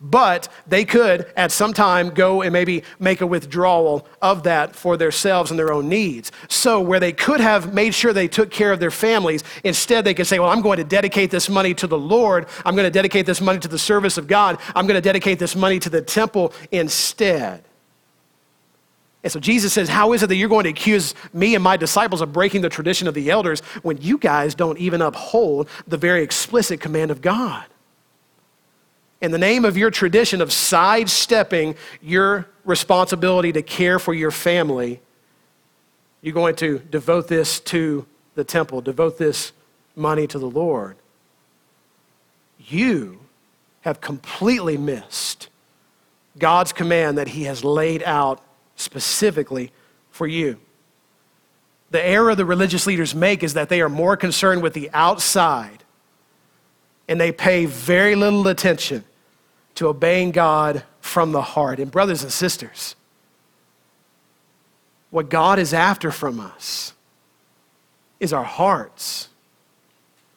but 0.00 0.48
they 0.66 0.84
could 0.84 1.26
at 1.36 1.50
some 1.50 1.72
time 1.72 2.10
go 2.10 2.42
and 2.42 2.52
maybe 2.52 2.84
make 2.98 3.20
a 3.20 3.26
withdrawal 3.26 4.06
of 4.22 4.44
that 4.44 4.76
for 4.76 4.96
themselves 4.96 5.50
and 5.50 5.58
their 5.58 5.72
own 5.72 5.88
needs. 5.88 6.30
So, 6.48 6.80
where 6.80 7.00
they 7.00 7.12
could 7.12 7.40
have 7.40 7.74
made 7.74 7.94
sure 7.94 8.12
they 8.12 8.28
took 8.28 8.50
care 8.50 8.72
of 8.72 8.80
their 8.80 8.90
families, 8.90 9.42
instead 9.64 10.04
they 10.04 10.14
could 10.14 10.26
say, 10.26 10.38
Well, 10.38 10.50
I'm 10.50 10.62
going 10.62 10.78
to 10.78 10.84
dedicate 10.84 11.30
this 11.30 11.48
money 11.48 11.74
to 11.74 11.86
the 11.86 11.98
Lord. 11.98 12.46
I'm 12.64 12.76
going 12.76 12.86
to 12.86 12.90
dedicate 12.90 13.26
this 13.26 13.40
money 13.40 13.58
to 13.58 13.68
the 13.68 13.78
service 13.78 14.18
of 14.18 14.26
God. 14.26 14.58
I'm 14.74 14.86
going 14.86 14.96
to 14.96 15.00
dedicate 15.00 15.38
this 15.38 15.56
money 15.56 15.78
to 15.80 15.90
the 15.90 16.02
temple 16.02 16.52
instead. 16.70 17.64
And 19.24 19.32
so 19.32 19.40
Jesus 19.40 19.72
says, 19.72 19.88
How 19.88 20.12
is 20.12 20.22
it 20.22 20.28
that 20.28 20.36
you're 20.36 20.48
going 20.48 20.64
to 20.64 20.70
accuse 20.70 21.14
me 21.32 21.56
and 21.56 21.64
my 21.64 21.76
disciples 21.76 22.20
of 22.20 22.32
breaking 22.32 22.60
the 22.60 22.68
tradition 22.68 23.08
of 23.08 23.14
the 23.14 23.30
elders 23.30 23.60
when 23.82 24.00
you 24.00 24.16
guys 24.16 24.54
don't 24.54 24.78
even 24.78 25.02
uphold 25.02 25.68
the 25.88 25.96
very 25.96 26.22
explicit 26.22 26.80
command 26.80 27.10
of 27.10 27.20
God? 27.20 27.64
In 29.20 29.30
the 29.30 29.38
name 29.38 29.64
of 29.64 29.76
your 29.76 29.90
tradition 29.90 30.40
of 30.40 30.52
sidestepping 30.52 31.74
your 32.00 32.46
responsibility 32.64 33.52
to 33.52 33.62
care 33.62 33.98
for 33.98 34.14
your 34.14 34.30
family, 34.30 35.00
you're 36.22 36.34
going 36.34 36.56
to 36.56 36.78
devote 36.78 37.28
this 37.28 37.60
to 37.60 38.06
the 38.34 38.44
temple, 38.44 38.80
devote 38.80 39.18
this 39.18 39.52
money 39.96 40.26
to 40.26 40.38
the 40.38 40.48
Lord. 40.48 40.96
You 42.58 43.20
have 43.80 44.00
completely 44.00 44.76
missed 44.76 45.48
God's 46.38 46.72
command 46.72 47.18
that 47.18 47.28
He 47.28 47.44
has 47.44 47.64
laid 47.64 48.02
out 48.04 48.40
specifically 48.76 49.72
for 50.10 50.26
you. 50.26 50.60
The 51.90 52.04
error 52.04 52.34
the 52.34 52.44
religious 52.44 52.86
leaders 52.86 53.14
make 53.14 53.42
is 53.42 53.54
that 53.54 53.68
they 53.68 53.80
are 53.80 53.88
more 53.88 54.16
concerned 54.16 54.62
with 54.62 54.74
the 54.74 54.90
outside 54.92 55.82
and 57.08 57.20
they 57.20 57.32
pay 57.32 57.64
very 57.64 58.14
little 58.14 58.46
attention 58.46 59.04
to 59.78 59.86
obeying 59.86 60.32
God 60.32 60.82
from 61.00 61.30
the 61.30 61.40
heart. 61.40 61.78
And, 61.78 61.88
brothers 61.88 62.24
and 62.24 62.32
sisters, 62.32 62.96
what 65.10 65.28
God 65.28 65.60
is 65.60 65.72
after 65.72 66.10
from 66.10 66.40
us 66.40 66.94
is 68.18 68.32
our 68.32 68.42
hearts. 68.42 69.28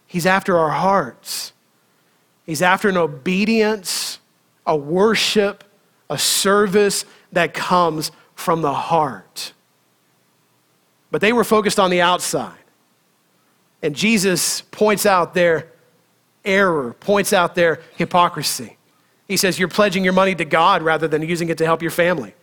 He's 0.05 0.27
after 0.27 0.59
our 0.59 0.69
hearts. 0.69 1.53
He's 2.45 2.61
after 2.61 2.87
an 2.87 2.97
obedience, 2.97 4.19
a 4.67 4.77
worship, 4.77 5.63
a 6.07 6.19
service 6.19 7.03
that 7.31 7.55
comes 7.55 8.11
from 8.35 8.61
the 8.61 8.73
heart. 8.73 9.53
But 11.09 11.21
they 11.21 11.33
were 11.33 11.43
focused 11.43 11.79
on 11.79 11.89
the 11.89 12.01
outside. 12.01 12.53
And 13.81 13.95
Jesus 13.95 14.61
points 14.61 15.07
out 15.07 15.33
their 15.33 15.71
error, 16.45 16.93
points 16.99 17.33
out 17.33 17.55
their 17.55 17.79
hypocrisy. 17.95 18.77
He 19.31 19.37
says, 19.37 19.57
You're 19.57 19.69
pledging 19.69 20.03
your 20.03 20.11
money 20.11 20.35
to 20.35 20.43
God 20.43 20.81
rather 20.81 21.07
than 21.07 21.21
using 21.21 21.47
it 21.47 21.57
to 21.59 21.65
help 21.65 21.81
your 21.81 21.89
family. 21.89 22.33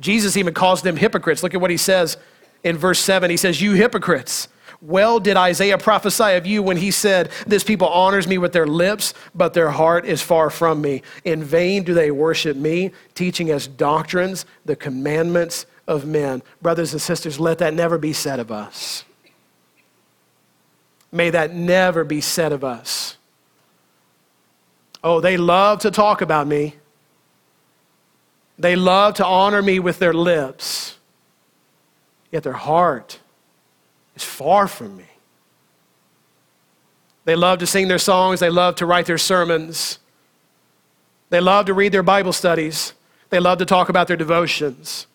Jesus 0.00 0.36
even 0.36 0.52
calls 0.52 0.82
them 0.82 0.96
hypocrites. 0.96 1.44
Look 1.44 1.54
at 1.54 1.60
what 1.60 1.70
he 1.70 1.76
says 1.76 2.16
in 2.64 2.76
verse 2.76 2.98
7. 2.98 3.30
He 3.30 3.36
says, 3.36 3.62
You 3.62 3.74
hypocrites. 3.74 4.48
Well 4.80 5.20
did 5.20 5.36
Isaiah 5.36 5.78
prophesy 5.78 6.32
of 6.32 6.44
you 6.44 6.60
when 6.60 6.76
he 6.76 6.90
said, 6.90 7.30
This 7.46 7.62
people 7.62 7.86
honors 7.86 8.26
me 8.26 8.36
with 8.36 8.52
their 8.52 8.66
lips, 8.66 9.14
but 9.32 9.54
their 9.54 9.70
heart 9.70 10.06
is 10.06 10.20
far 10.20 10.50
from 10.50 10.80
me. 10.80 11.02
In 11.22 11.44
vain 11.44 11.84
do 11.84 11.94
they 11.94 12.10
worship 12.10 12.56
me, 12.56 12.90
teaching 13.14 13.50
as 13.50 13.68
doctrines 13.68 14.44
the 14.64 14.74
commandments 14.74 15.66
of 15.86 16.04
men. 16.04 16.42
Brothers 16.60 16.94
and 16.94 17.00
sisters, 17.00 17.38
let 17.38 17.58
that 17.58 17.74
never 17.74 17.96
be 17.96 18.12
said 18.12 18.40
of 18.40 18.50
us. 18.50 19.04
May 21.12 21.30
that 21.30 21.54
never 21.54 22.02
be 22.02 22.20
said 22.20 22.50
of 22.50 22.64
us. 22.64 23.17
Oh, 25.02 25.20
they 25.20 25.36
love 25.36 25.80
to 25.80 25.90
talk 25.90 26.20
about 26.20 26.46
me. 26.46 26.74
They 28.58 28.74
love 28.74 29.14
to 29.14 29.24
honor 29.24 29.62
me 29.62 29.78
with 29.78 29.98
their 30.00 30.12
lips, 30.12 30.98
yet 32.32 32.42
their 32.42 32.54
heart 32.54 33.20
is 34.16 34.24
far 34.24 34.66
from 34.66 34.96
me. 34.96 35.04
They 37.24 37.36
love 37.36 37.60
to 37.60 37.66
sing 37.66 37.88
their 37.88 37.98
songs, 37.98 38.40
they 38.40 38.50
love 38.50 38.74
to 38.76 38.86
write 38.86 39.06
their 39.06 39.18
sermons, 39.18 39.98
they 41.30 41.40
love 41.40 41.66
to 41.66 41.74
read 41.74 41.92
their 41.92 42.02
Bible 42.02 42.32
studies, 42.32 42.94
they 43.30 43.38
love 43.38 43.58
to 43.58 43.66
talk 43.66 43.88
about 43.88 44.08
their 44.08 44.16
devotions. 44.16 45.06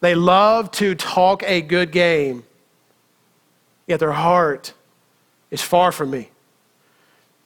They 0.00 0.14
love 0.14 0.70
to 0.72 0.94
talk 0.94 1.42
a 1.44 1.62
good 1.62 1.90
game, 1.90 2.44
yet 3.86 4.00
their 4.00 4.12
heart 4.12 4.74
is 5.50 5.62
far 5.62 5.90
from 5.92 6.10
me. 6.10 6.30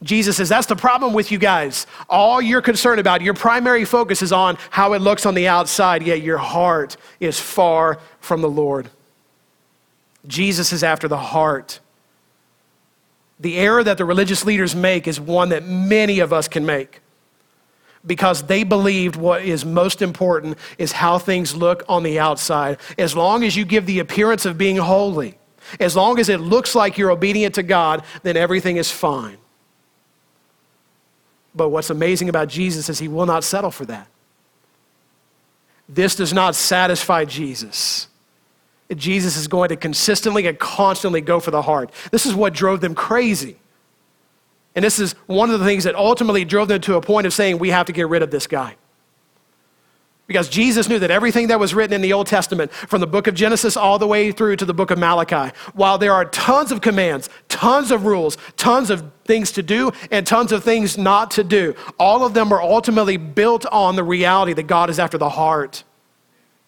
Jesus 0.02 0.38
says, 0.38 0.48
That's 0.48 0.66
the 0.66 0.76
problem 0.76 1.12
with 1.12 1.30
you 1.30 1.38
guys. 1.38 1.86
All 2.08 2.40
you're 2.40 2.62
concerned 2.62 3.00
about, 3.00 3.20
your 3.20 3.34
primary 3.34 3.84
focus 3.84 4.22
is 4.22 4.32
on 4.32 4.56
how 4.70 4.94
it 4.94 5.02
looks 5.02 5.26
on 5.26 5.34
the 5.34 5.48
outside, 5.48 6.02
yet 6.02 6.22
your 6.22 6.38
heart 6.38 6.96
is 7.20 7.38
far 7.38 7.98
from 8.20 8.40
the 8.40 8.48
Lord. 8.48 8.88
Jesus 10.26 10.72
is 10.72 10.82
after 10.82 11.08
the 11.08 11.18
heart. 11.18 11.80
The 13.38 13.56
error 13.56 13.82
that 13.82 13.98
the 13.98 14.04
religious 14.04 14.44
leaders 14.44 14.74
make 14.74 15.08
is 15.08 15.18
one 15.18 15.50
that 15.50 15.64
many 15.64 16.20
of 16.20 16.32
us 16.32 16.48
can 16.48 16.66
make 16.66 17.00
because 18.06 18.42
they 18.44 18.64
believed 18.64 19.16
what 19.16 19.44
is 19.44 19.64
most 19.64 20.02
important 20.02 20.56
is 20.78 20.92
how 20.92 21.18
things 21.18 21.54
look 21.54 21.82
on 21.88 22.02
the 22.02 22.18
outside. 22.18 22.78
As 22.98 23.14
long 23.14 23.44
as 23.44 23.56
you 23.56 23.64
give 23.64 23.86
the 23.86 23.98
appearance 23.98 24.46
of 24.46 24.56
being 24.56 24.76
holy, 24.76 25.38
as 25.78 25.94
long 25.94 26.18
as 26.18 26.28
it 26.28 26.40
looks 26.40 26.74
like 26.74 26.96
you're 26.96 27.10
obedient 27.10 27.54
to 27.56 27.62
God, 27.62 28.04
then 28.22 28.36
everything 28.36 28.76
is 28.76 28.90
fine. 28.90 29.36
But 31.54 31.70
what's 31.70 31.90
amazing 31.90 32.28
about 32.28 32.48
Jesus 32.48 32.88
is 32.88 32.98
he 32.98 33.08
will 33.08 33.26
not 33.26 33.44
settle 33.44 33.70
for 33.70 33.84
that. 33.86 34.06
This 35.88 36.14
does 36.14 36.32
not 36.32 36.54
satisfy 36.54 37.24
Jesus. 37.24 38.06
Jesus 38.94 39.36
is 39.36 39.48
going 39.48 39.68
to 39.70 39.76
consistently 39.76 40.46
and 40.46 40.58
constantly 40.58 41.20
go 41.20 41.40
for 41.40 41.50
the 41.50 41.62
heart. 41.62 41.90
This 42.10 42.26
is 42.26 42.34
what 42.34 42.52
drove 42.52 42.80
them 42.80 42.94
crazy. 42.94 43.56
And 44.74 44.84
this 44.84 44.98
is 44.98 45.14
one 45.26 45.50
of 45.50 45.58
the 45.58 45.66
things 45.66 45.84
that 45.84 45.94
ultimately 45.94 46.44
drove 46.44 46.68
them 46.68 46.80
to 46.82 46.94
a 46.94 47.00
point 47.00 47.26
of 47.26 47.32
saying, 47.32 47.58
we 47.58 47.70
have 47.70 47.86
to 47.86 47.92
get 47.92 48.08
rid 48.08 48.22
of 48.22 48.30
this 48.30 48.46
guy. 48.46 48.76
Because 50.30 50.48
Jesus 50.48 50.88
knew 50.88 51.00
that 51.00 51.10
everything 51.10 51.48
that 51.48 51.58
was 51.58 51.74
written 51.74 51.92
in 51.92 52.02
the 52.02 52.12
Old 52.12 52.28
Testament, 52.28 52.70
from 52.70 53.00
the 53.00 53.06
book 53.08 53.26
of 53.26 53.34
Genesis 53.34 53.76
all 53.76 53.98
the 53.98 54.06
way 54.06 54.30
through 54.30 54.54
to 54.54 54.64
the 54.64 54.72
book 54.72 54.92
of 54.92 54.96
Malachi, 54.96 55.52
while 55.74 55.98
there 55.98 56.12
are 56.12 56.24
tons 56.24 56.70
of 56.70 56.80
commands, 56.80 57.28
tons 57.48 57.90
of 57.90 58.06
rules, 58.06 58.38
tons 58.56 58.90
of 58.90 59.10
things 59.24 59.50
to 59.50 59.60
do, 59.60 59.90
and 60.12 60.24
tons 60.24 60.52
of 60.52 60.62
things 60.62 60.96
not 60.96 61.32
to 61.32 61.42
do, 61.42 61.74
all 61.98 62.24
of 62.24 62.32
them 62.32 62.52
are 62.52 62.62
ultimately 62.62 63.16
built 63.16 63.66
on 63.72 63.96
the 63.96 64.04
reality 64.04 64.52
that 64.52 64.68
God 64.68 64.88
is 64.88 65.00
after 65.00 65.18
the 65.18 65.30
heart. 65.30 65.82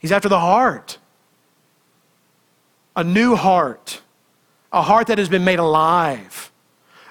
He's 0.01 0.11
after 0.11 0.29
the 0.29 0.41
heart. 0.41 0.99
A 2.97 3.05
new 3.05 3.37
heart, 3.37 4.03
a 4.73 4.83
heart 4.83 5.07
that 5.07 5.19
has 5.19 5.29
been 5.29 5.45
made 5.45 5.61
alive, 5.61 6.51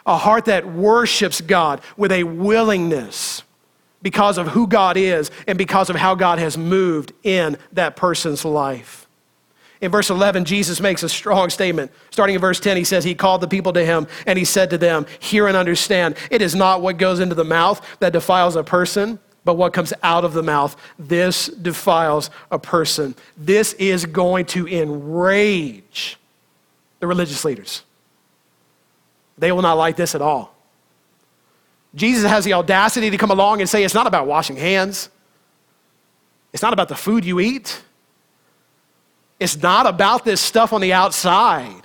a 0.06 0.18
heart 0.18 0.44
that 0.46 0.70
worships 0.70 1.40
God 1.40 1.80
with 1.96 2.12
a 2.12 2.26
willingness 2.26 3.44
because 4.02 4.38
of 4.38 4.48
who 4.50 4.68
God 4.68 4.98
is 4.98 5.32
and 5.48 5.58
because 5.58 5.90
of 5.90 5.96
how 5.96 6.16
God 6.16 6.40
has 6.40 6.58
moved 6.58 7.14
in 7.24 7.58
that 7.74 7.96
person's 7.96 8.44
life. 8.44 9.08
In 9.82 9.90
verse 9.90 10.12
11, 10.12 10.46
Jesus 10.46 10.80
makes 10.80 11.02
a 11.02 11.10
strong 11.10 11.50
statement. 11.50 11.92
Starting 12.12 12.36
in 12.36 12.42
verse 12.42 12.60
10, 12.60 12.78
he 12.78 12.84
says, 12.84 13.04
He 13.04 13.16
called 13.16 13.42
the 13.42 13.48
people 13.48 13.74
to 13.74 13.84
him 13.84 14.08
and 14.28 14.38
he 14.38 14.46
said 14.46 14.70
to 14.70 14.78
them, 14.78 15.08
Hear 15.20 15.48
and 15.48 15.58
understand, 15.58 16.16
it 16.30 16.42
is 16.42 16.54
not 16.54 16.82
what 16.82 16.98
goes 16.98 17.20
into 17.20 17.34
the 17.34 17.44
mouth 17.44 17.86
that 18.00 18.14
defiles 18.14 18.56
a 18.56 18.64
person, 18.64 19.20
but 19.44 19.56
what 19.56 19.74
comes 19.74 19.92
out 20.04 20.24
of 20.24 20.34
the 20.34 20.44
mouth. 20.44 20.76
This 21.00 21.48
defiles 21.48 22.30
a 22.52 22.60
person. 22.60 23.16
This 23.36 23.74
is 23.74 24.06
going 24.06 24.46
to 24.48 24.68
enrage 24.68 26.20
the 27.00 27.08
religious 27.08 27.44
leaders. 27.44 27.82
They 29.40 29.52
will 29.52 29.64
not 29.64 29.74
like 29.74 29.96
this 29.96 30.14
at 30.14 30.22
all. 30.22 30.56
Jesus 31.94 32.30
has 32.30 32.46
the 32.46 32.54
audacity 32.54 33.10
to 33.10 33.18
come 33.18 33.32
along 33.32 33.60
and 33.60 33.70
say, 33.70 33.84
It's 33.84 33.94
not 33.94 34.08
about 34.08 34.28
washing 34.28 34.56
hands, 34.56 35.10
it's 36.54 36.64
not 36.64 36.74
about 36.74 36.88
the 36.88 36.96
food 36.96 37.26
you 37.26 37.40
eat, 37.40 37.82
it's 39.40 39.62
not 39.62 39.86
about 39.86 40.24
this 40.24 40.40
stuff 40.40 40.74
on 40.74 40.82
the 40.82 40.94
outside. 40.94 41.82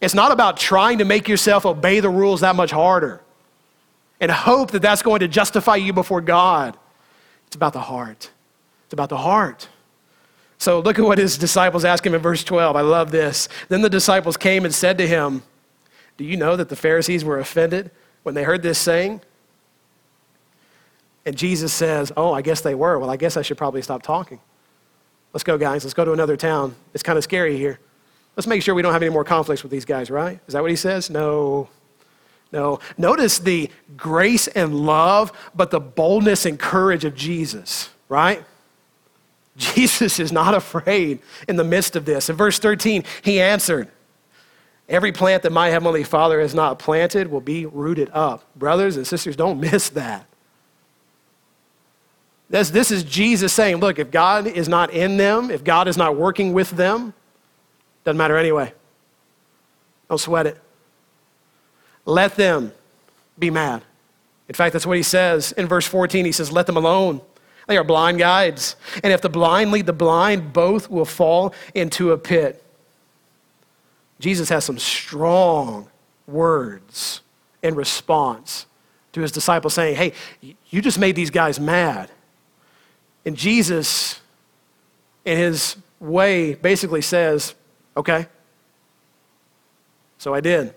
It's 0.00 0.14
not 0.14 0.30
about 0.30 0.58
trying 0.58 0.98
to 0.98 1.04
make 1.04 1.26
yourself 1.26 1.64
obey 1.64 2.00
the 2.00 2.10
rules 2.10 2.40
that 2.40 2.54
much 2.54 2.70
harder 2.70 3.22
and 4.20 4.30
hope 4.30 4.70
that 4.72 4.82
that's 4.82 5.02
going 5.02 5.20
to 5.20 5.28
justify 5.28 5.76
you 5.76 5.92
before 5.92 6.20
God. 6.20 6.76
It's 7.46 7.56
about 7.56 7.72
the 7.72 7.80
heart. 7.80 8.30
It's 8.84 8.92
about 8.92 9.08
the 9.08 9.16
heart. 9.16 9.68
So 10.58 10.80
look 10.80 10.98
at 10.98 11.04
what 11.04 11.18
his 11.18 11.36
disciples 11.36 11.84
ask 11.84 12.04
him 12.04 12.14
in 12.14 12.20
verse 12.20 12.44
12. 12.44 12.76
I 12.76 12.80
love 12.80 13.10
this. 13.10 13.48
Then 13.68 13.82
the 13.82 13.90
disciples 13.90 14.36
came 14.36 14.64
and 14.64 14.74
said 14.74 14.98
to 14.98 15.06
him, 15.06 15.42
Do 16.16 16.24
you 16.24 16.36
know 16.36 16.56
that 16.56 16.68
the 16.68 16.76
Pharisees 16.76 17.24
were 17.24 17.38
offended? 17.38 17.90
When 18.26 18.34
they 18.34 18.42
heard 18.42 18.60
this 18.60 18.76
saying? 18.76 19.20
And 21.24 21.36
Jesus 21.36 21.72
says, 21.72 22.10
Oh, 22.16 22.32
I 22.32 22.42
guess 22.42 22.60
they 22.60 22.74
were. 22.74 22.98
Well, 22.98 23.08
I 23.08 23.16
guess 23.16 23.36
I 23.36 23.42
should 23.42 23.56
probably 23.56 23.82
stop 23.82 24.02
talking. 24.02 24.40
Let's 25.32 25.44
go, 25.44 25.56
guys. 25.56 25.84
Let's 25.84 25.94
go 25.94 26.04
to 26.04 26.12
another 26.12 26.36
town. 26.36 26.74
It's 26.92 27.04
kind 27.04 27.16
of 27.16 27.22
scary 27.22 27.56
here. 27.56 27.78
Let's 28.34 28.48
make 28.48 28.62
sure 28.62 28.74
we 28.74 28.82
don't 28.82 28.92
have 28.92 29.02
any 29.04 29.12
more 29.12 29.22
conflicts 29.22 29.62
with 29.62 29.70
these 29.70 29.84
guys, 29.84 30.10
right? 30.10 30.40
Is 30.48 30.54
that 30.54 30.60
what 30.60 30.72
he 30.72 30.76
says? 30.76 31.08
No. 31.08 31.68
No. 32.50 32.80
Notice 32.98 33.38
the 33.38 33.70
grace 33.96 34.48
and 34.48 34.74
love, 34.74 35.30
but 35.54 35.70
the 35.70 35.78
boldness 35.78 36.46
and 36.46 36.58
courage 36.58 37.04
of 37.04 37.14
Jesus, 37.14 37.90
right? 38.08 38.44
Jesus 39.56 40.18
is 40.18 40.32
not 40.32 40.52
afraid 40.52 41.20
in 41.46 41.54
the 41.54 41.64
midst 41.64 41.94
of 41.94 42.04
this. 42.04 42.28
In 42.28 42.34
verse 42.34 42.58
13, 42.58 43.04
he 43.22 43.40
answered, 43.40 43.88
Every 44.88 45.10
plant 45.10 45.42
that 45.42 45.52
my 45.52 45.68
heavenly 45.68 46.04
Father 46.04 46.40
has 46.40 46.54
not 46.54 46.78
planted 46.78 47.30
will 47.30 47.40
be 47.40 47.66
rooted 47.66 48.08
up. 48.12 48.44
Brothers 48.54 48.96
and 48.96 49.06
sisters, 49.06 49.34
don't 49.34 49.60
miss 49.60 49.88
that. 49.90 50.26
This, 52.48 52.70
this 52.70 52.92
is 52.92 53.02
Jesus 53.02 53.52
saying, 53.52 53.76
look, 53.76 53.98
if 53.98 54.10
God 54.12 54.46
is 54.46 54.68
not 54.68 54.90
in 54.90 55.16
them, 55.16 55.50
if 55.50 55.64
God 55.64 55.88
is 55.88 55.96
not 55.96 56.16
working 56.16 56.52
with 56.52 56.70
them, 56.70 57.12
doesn't 58.04 58.16
matter 58.16 58.36
anyway. 58.36 58.72
Don't 60.08 60.18
sweat 60.18 60.46
it. 60.46 60.60
Let 62.04 62.36
them 62.36 62.72
be 63.36 63.50
mad. 63.50 63.82
In 64.48 64.54
fact, 64.54 64.72
that's 64.72 64.86
what 64.86 64.96
he 64.96 65.02
says 65.02 65.50
in 65.52 65.66
verse 65.66 65.86
14. 65.86 66.24
He 66.24 66.30
says, 66.30 66.52
Let 66.52 66.66
them 66.66 66.76
alone. 66.76 67.20
They 67.66 67.76
are 67.76 67.82
blind 67.82 68.18
guides. 68.18 68.76
And 69.02 69.12
if 69.12 69.20
the 69.20 69.28
blind 69.28 69.72
lead 69.72 69.86
the 69.86 69.92
blind, 69.92 70.52
both 70.52 70.88
will 70.88 71.04
fall 71.04 71.52
into 71.74 72.12
a 72.12 72.18
pit. 72.18 72.62
Jesus 74.18 74.48
has 74.48 74.64
some 74.64 74.78
strong 74.78 75.88
words 76.26 77.20
in 77.62 77.74
response 77.74 78.66
to 79.12 79.20
his 79.20 79.32
disciples 79.32 79.74
saying, 79.74 79.96
Hey, 79.96 80.12
you 80.70 80.82
just 80.82 80.98
made 80.98 81.16
these 81.16 81.30
guys 81.30 81.60
mad. 81.60 82.10
And 83.24 83.36
Jesus, 83.36 84.20
in 85.24 85.36
his 85.38 85.76
way, 86.00 86.54
basically 86.54 87.02
says, 87.02 87.54
Okay. 87.96 88.26
So 90.18 90.34
I 90.34 90.40
did. 90.40 90.74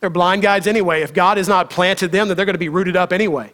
They're 0.00 0.10
blind 0.10 0.42
guides 0.42 0.66
anyway. 0.66 1.02
If 1.02 1.12
God 1.12 1.36
has 1.36 1.48
not 1.48 1.70
planted 1.70 2.12
them, 2.12 2.28
then 2.28 2.36
they're 2.36 2.46
going 2.46 2.54
to 2.54 2.58
be 2.58 2.68
rooted 2.68 2.96
up 2.96 3.12
anyway. 3.12 3.52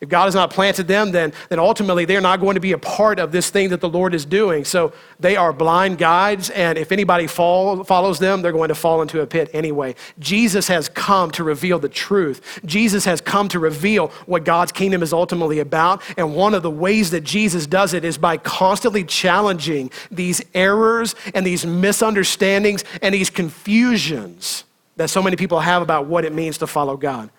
If 0.00 0.08
God 0.08 0.24
has 0.24 0.34
not 0.34 0.50
planted 0.50 0.88
them, 0.88 1.12
then, 1.12 1.34
then 1.50 1.58
ultimately 1.58 2.06
they're 2.06 2.22
not 2.22 2.40
going 2.40 2.54
to 2.54 2.60
be 2.60 2.72
a 2.72 2.78
part 2.78 3.18
of 3.18 3.32
this 3.32 3.50
thing 3.50 3.68
that 3.68 3.82
the 3.82 3.88
Lord 3.88 4.14
is 4.14 4.24
doing. 4.24 4.64
So 4.64 4.94
they 5.18 5.36
are 5.36 5.52
blind 5.52 5.98
guides, 5.98 6.48
and 6.48 6.78
if 6.78 6.90
anybody 6.90 7.26
fall, 7.26 7.84
follows 7.84 8.18
them, 8.18 8.40
they're 8.40 8.50
going 8.50 8.70
to 8.70 8.74
fall 8.74 9.02
into 9.02 9.20
a 9.20 9.26
pit 9.26 9.50
anyway. 9.52 9.94
Jesus 10.18 10.68
has 10.68 10.88
come 10.88 11.30
to 11.32 11.44
reveal 11.44 11.78
the 11.78 11.90
truth. 11.90 12.60
Jesus 12.64 13.04
has 13.04 13.20
come 13.20 13.48
to 13.48 13.58
reveal 13.58 14.08
what 14.24 14.44
God's 14.44 14.72
kingdom 14.72 15.02
is 15.02 15.12
ultimately 15.12 15.58
about. 15.58 16.02
And 16.16 16.34
one 16.34 16.54
of 16.54 16.62
the 16.62 16.70
ways 16.70 17.10
that 17.10 17.22
Jesus 17.22 17.66
does 17.66 17.92
it 17.92 18.02
is 18.02 18.16
by 18.16 18.38
constantly 18.38 19.04
challenging 19.04 19.90
these 20.10 20.40
errors 20.54 21.14
and 21.34 21.44
these 21.44 21.66
misunderstandings 21.66 22.84
and 23.02 23.14
these 23.14 23.28
confusions 23.28 24.64
that 24.96 25.10
so 25.10 25.22
many 25.22 25.36
people 25.36 25.60
have 25.60 25.82
about 25.82 26.06
what 26.06 26.24
it 26.24 26.32
means 26.32 26.56
to 26.58 26.66
follow 26.66 26.96
God 26.96 27.30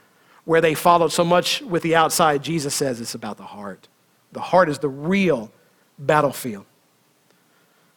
where 0.45 0.62
they 0.62 0.73
followed 0.73 1.12
so 1.12 1.23
much 1.23 1.62
with 1.62 1.84
the 1.84 1.95
outside, 1.95 2.43
Jesus 2.43 2.73
says 2.73 2.99
it's 2.99 3.15
about 3.15 3.38
the 3.38 3.43
heart. 3.43 3.88
The 4.32 4.41
heart 4.41 4.69
is 4.69 4.80
the 4.80 4.89
real 4.89 5.51
battlefield. 5.99 6.65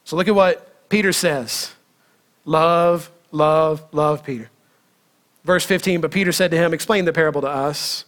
So 0.03 0.15
look 0.15 0.27
at 0.27 0.35
what 0.35 0.89
Peter 0.89 1.11
says 1.11 1.73
love, 2.45 3.11
love, 3.31 3.83
love 3.91 4.23
Peter. 4.23 4.49
Verse 5.43 5.65
15, 5.65 6.01
but 6.01 6.11
Peter 6.11 6.31
said 6.31 6.51
to 6.51 6.57
him, 6.57 6.73
Explain 6.73 7.05
the 7.05 7.13
parable 7.13 7.41
to 7.41 7.47
us. 7.47 8.05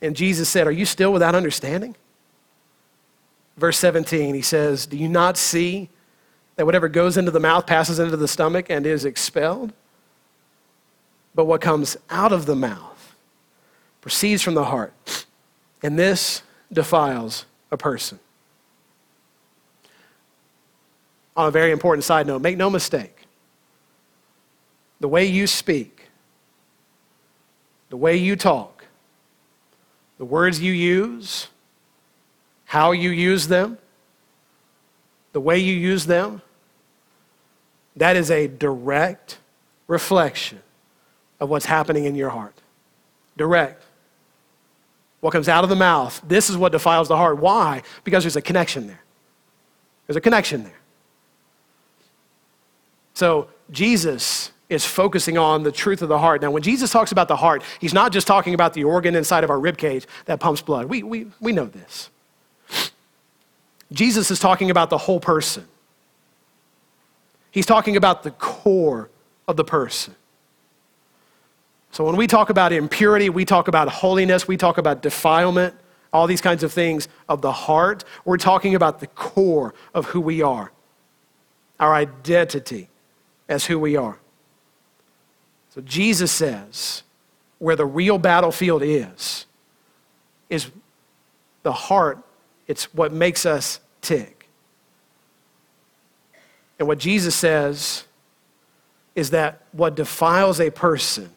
And 0.00 0.14
Jesus 0.14 0.48
said, 0.48 0.66
Are 0.66 0.72
you 0.72 0.84
still 0.84 1.12
without 1.12 1.34
understanding? 1.34 1.96
Verse 3.56 3.78
17, 3.78 4.34
he 4.34 4.42
says, 4.42 4.86
Do 4.86 4.96
you 4.96 5.08
not 5.08 5.36
see 5.36 5.88
that 6.56 6.66
whatever 6.66 6.88
goes 6.88 7.16
into 7.16 7.30
the 7.30 7.40
mouth 7.40 7.66
passes 7.66 7.98
into 7.98 8.16
the 8.16 8.28
stomach 8.28 8.66
and 8.70 8.86
is 8.86 9.04
expelled? 9.04 9.72
But 11.36 11.44
what 11.44 11.60
comes 11.60 11.98
out 12.08 12.32
of 12.32 12.46
the 12.46 12.56
mouth 12.56 13.14
proceeds 14.00 14.40
from 14.42 14.54
the 14.54 14.64
heart. 14.64 15.26
And 15.82 15.98
this 15.98 16.42
defiles 16.72 17.44
a 17.70 17.76
person. 17.76 18.18
On 21.36 21.46
a 21.46 21.50
very 21.50 21.72
important 21.72 22.04
side 22.04 22.26
note, 22.26 22.40
make 22.40 22.56
no 22.56 22.70
mistake. 22.70 23.26
The 24.98 25.08
way 25.08 25.26
you 25.26 25.46
speak, 25.46 26.08
the 27.90 27.98
way 27.98 28.16
you 28.16 28.34
talk, 28.34 28.86
the 30.16 30.24
words 30.24 30.58
you 30.58 30.72
use, 30.72 31.48
how 32.64 32.92
you 32.92 33.10
use 33.10 33.48
them, 33.48 33.76
the 35.32 35.40
way 35.40 35.58
you 35.58 35.74
use 35.74 36.06
them, 36.06 36.40
that 37.94 38.16
is 38.16 38.30
a 38.30 38.46
direct 38.46 39.38
reflection 39.86 40.62
of 41.40 41.48
what's 41.48 41.66
happening 41.66 42.04
in 42.04 42.14
your 42.14 42.30
heart. 42.30 42.54
Direct. 43.36 43.82
What 45.20 45.32
comes 45.32 45.48
out 45.48 45.64
of 45.64 45.70
the 45.70 45.76
mouth, 45.76 46.20
this 46.26 46.50
is 46.50 46.56
what 46.56 46.72
defiles 46.72 47.08
the 47.08 47.16
heart. 47.16 47.38
Why? 47.38 47.82
Because 48.04 48.22
there's 48.22 48.36
a 48.36 48.42
connection 48.42 48.86
there. 48.86 49.02
There's 50.06 50.16
a 50.16 50.20
connection 50.20 50.64
there. 50.64 50.78
So 53.14 53.48
Jesus 53.70 54.52
is 54.68 54.84
focusing 54.84 55.38
on 55.38 55.62
the 55.62 55.72
truth 55.72 56.02
of 56.02 56.08
the 56.08 56.18
heart. 56.18 56.42
Now, 56.42 56.50
when 56.50 56.62
Jesus 56.62 56.90
talks 56.90 57.12
about 57.12 57.28
the 57.28 57.36
heart, 57.36 57.62
he's 57.80 57.94
not 57.94 58.12
just 58.12 58.26
talking 58.26 58.52
about 58.52 58.74
the 58.74 58.84
organ 58.84 59.14
inside 59.14 59.44
of 59.44 59.50
our 59.50 59.58
rib 59.58 59.78
cage 59.78 60.06
that 60.26 60.40
pumps 60.40 60.60
blood. 60.60 60.86
We, 60.86 61.02
we, 61.02 61.26
we 61.40 61.52
know 61.52 61.66
this. 61.66 62.10
Jesus 63.92 64.30
is 64.30 64.38
talking 64.38 64.70
about 64.70 64.90
the 64.90 64.98
whole 64.98 65.20
person. 65.20 65.66
He's 67.52 67.66
talking 67.66 67.96
about 67.96 68.22
the 68.22 68.32
core 68.32 69.08
of 69.48 69.56
the 69.56 69.64
person. 69.64 70.14
So 71.90 72.04
when 72.04 72.16
we 72.16 72.26
talk 72.26 72.50
about 72.50 72.72
impurity, 72.72 73.30
we 73.30 73.44
talk 73.44 73.68
about 73.68 73.88
holiness, 73.88 74.46
we 74.46 74.56
talk 74.56 74.78
about 74.78 75.02
defilement, 75.02 75.74
all 76.12 76.26
these 76.26 76.40
kinds 76.40 76.62
of 76.62 76.72
things 76.72 77.08
of 77.28 77.40
the 77.42 77.52
heart. 77.52 78.04
We're 78.24 78.36
talking 78.36 78.74
about 78.74 79.00
the 79.00 79.06
core 79.08 79.74
of 79.94 80.06
who 80.06 80.20
we 80.20 80.42
are, 80.42 80.72
our 81.80 81.94
identity 81.94 82.88
as 83.48 83.66
who 83.66 83.78
we 83.78 83.96
are. 83.96 84.18
So 85.70 85.80
Jesus 85.82 86.32
says 86.32 87.02
where 87.58 87.76
the 87.76 87.86
real 87.86 88.18
battlefield 88.18 88.82
is, 88.82 89.46
is 90.48 90.70
the 91.62 91.72
heart. 91.72 92.18
It's 92.66 92.92
what 92.94 93.12
makes 93.12 93.46
us 93.46 93.80
tick. 94.00 94.48
And 96.78 96.86
what 96.86 96.98
Jesus 96.98 97.34
says 97.34 98.04
is 99.14 99.30
that 99.30 99.62
what 99.72 99.94
defiles 99.94 100.60
a 100.60 100.70
person 100.70 101.35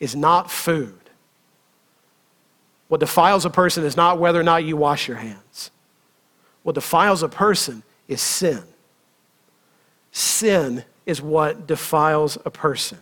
is 0.00 0.14
not 0.14 0.50
food. 0.50 0.98
What 2.88 3.00
defiles 3.00 3.44
a 3.44 3.50
person 3.50 3.84
is 3.84 3.96
not 3.96 4.18
whether 4.18 4.40
or 4.40 4.44
not 4.44 4.64
you 4.64 4.76
wash 4.76 5.08
your 5.08 5.18
hands. 5.18 5.70
What 6.62 6.74
defiles 6.74 7.22
a 7.22 7.28
person 7.28 7.82
is 8.08 8.20
sin. 8.20 8.62
Sin 10.10 10.84
is 11.06 11.20
what 11.20 11.66
defiles 11.66 12.38
a 12.44 12.50
person. 12.50 12.98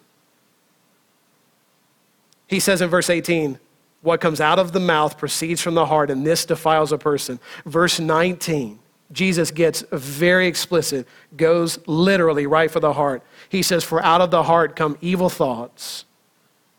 He 2.48 2.61
says 2.61 2.80
in 2.80 2.90
verse 2.90 3.11
18, 3.11 3.59
what 4.02 4.20
comes 4.20 4.40
out 4.40 4.59
of 4.59 4.72
the 4.72 4.80
mouth 4.80 5.18
proceeds 5.18 5.61
from 5.61 5.74
the 5.74 5.87
heart, 5.87 6.11
and 6.11 6.24
this 6.24 6.44
defiles 6.44 6.92
a 6.92 6.98
person. 6.98 7.40
Verse 7.64 7.98
19, 7.98 8.78
Jesus 9.11 9.50
gets 9.50 9.82
very 9.90 10.46
explicit, 10.46 11.09
goes 11.37 11.78
literally 11.87 12.46
right 12.46 12.70
for 12.70 12.78
the 12.78 12.92
heart. 12.92 13.22
He 13.48 13.62
says, 13.62 13.82
For 13.82 14.02
out 14.02 14.20
of 14.20 14.30
the 14.30 14.44
heart 14.44 14.76
come 14.76 14.96
evil 15.00 15.28
thoughts 15.28 16.04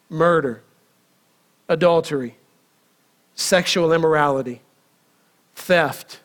murder, 0.10 0.62
adultery, 1.68 2.38
sexual 3.36 3.94
immorality, 3.94 4.62
theft, 5.56 6.20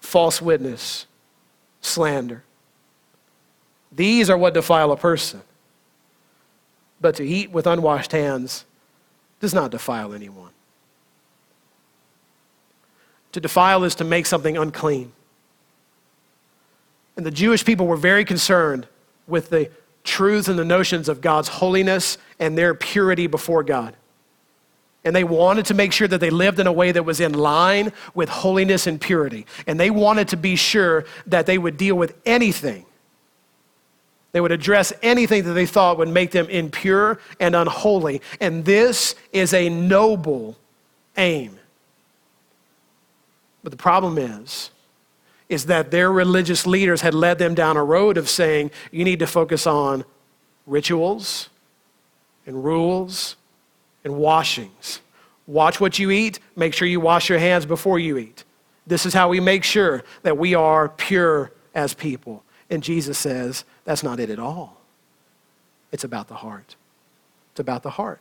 false 0.00 0.40
witness, 0.40 1.06
slander. 1.80 2.44
These 3.90 4.30
are 4.30 4.38
what 4.38 4.54
defile 4.54 4.92
a 4.92 4.96
person. 4.96 5.42
But 7.00 7.16
to 7.16 7.24
eat 7.24 7.50
with 7.50 7.66
unwashed 7.66 8.12
hands 8.12 8.64
does 9.40 9.52
not 9.52 9.70
defile 9.70 10.14
anyone. 10.14 10.50
To 13.32 13.40
defile 13.40 13.82
is 13.84 13.94
to 13.96 14.04
make 14.04 14.26
something 14.26 14.56
unclean. 14.56 15.12
And 17.16 17.26
the 17.26 17.30
Jewish 17.30 17.64
people 17.64 17.86
were 17.86 17.96
very 17.96 18.24
concerned 18.24 18.86
with 19.26 19.50
the 19.50 19.70
truths 20.04 20.48
and 20.48 20.58
the 20.58 20.64
notions 20.64 21.08
of 21.08 21.20
God's 21.20 21.48
holiness 21.48 22.18
and 22.38 22.56
their 22.58 22.74
purity 22.74 23.26
before 23.26 23.62
God. 23.62 23.96
And 25.04 25.16
they 25.16 25.24
wanted 25.24 25.66
to 25.66 25.74
make 25.74 25.92
sure 25.92 26.06
that 26.06 26.18
they 26.18 26.30
lived 26.30 26.60
in 26.60 26.68
a 26.68 26.72
way 26.72 26.92
that 26.92 27.02
was 27.04 27.20
in 27.20 27.32
line 27.34 27.92
with 28.14 28.28
holiness 28.28 28.86
and 28.86 29.00
purity. 29.00 29.46
And 29.66 29.78
they 29.80 29.90
wanted 29.90 30.28
to 30.28 30.36
be 30.36 30.54
sure 30.54 31.04
that 31.26 31.46
they 31.46 31.58
would 31.58 31.76
deal 31.76 31.96
with 31.96 32.14
anything, 32.24 32.86
They 34.32 34.40
would 34.40 34.52
address 34.52 34.92
anything 35.02 35.44
that 35.44 35.52
they 35.52 35.66
thought 35.66 35.98
would 35.98 36.08
make 36.08 36.30
them 36.30 36.48
impure 36.48 37.18
and 37.38 37.54
unholy. 37.54 38.22
And 38.40 38.64
this 38.64 39.14
is 39.32 39.52
a 39.52 39.68
noble 39.68 40.56
aim. 41.16 41.58
But 43.62 43.70
the 43.70 43.76
problem 43.76 44.18
is, 44.18 44.70
is 45.52 45.66
that 45.66 45.90
their 45.90 46.10
religious 46.10 46.66
leaders 46.66 47.02
had 47.02 47.14
led 47.14 47.38
them 47.38 47.54
down 47.54 47.76
a 47.76 47.84
road 47.84 48.16
of 48.16 48.28
saying, 48.28 48.70
you 48.90 49.04
need 49.04 49.18
to 49.18 49.26
focus 49.26 49.66
on 49.66 50.04
rituals 50.66 51.50
and 52.46 52.64
rules 52.64 53.36
and 54.04 54.16
washings. 54.16 55.00
Watch 55.46 55.80
what 55.80 55.98
you 55.98 56.10
eat. 56.10 56.40
Make 56.56 56.72
sure 56.72 56.88
you 56.88 57.00
wash 57.00 57.28
your 57.28 57.38
hands 57.38 57.66
before 57.66 57.98
you 57.98 58.16
eat. 58.16 58.44
This 58.86 59.04
is 59.04 59.12
how 59.12 59.28
we 59.28 59.40
make 59.40 59.62
sure 59.62 60.02
that 60.22 60.38
we 60.38 60.54
are 60.54 60.88
pure 60.88 61.52
as 61.74 61.94
people. 61.94 62.42
And 62.70 62.82
Jesus 62.82 63.18
says 63.18 63.64
that's 63.84 64.02
not 64.02 64.18
it 64.18 64.30
at 64.30 64.38
all. 64.38 64.80
It's 65.92 66.04
about 66.04 66.28
the 66.28 66.34
heart. 66.34 66.76
It's 67.52 67.60
about 67.60 67.82
the 67.82 67.90
heart. 67.90 68.20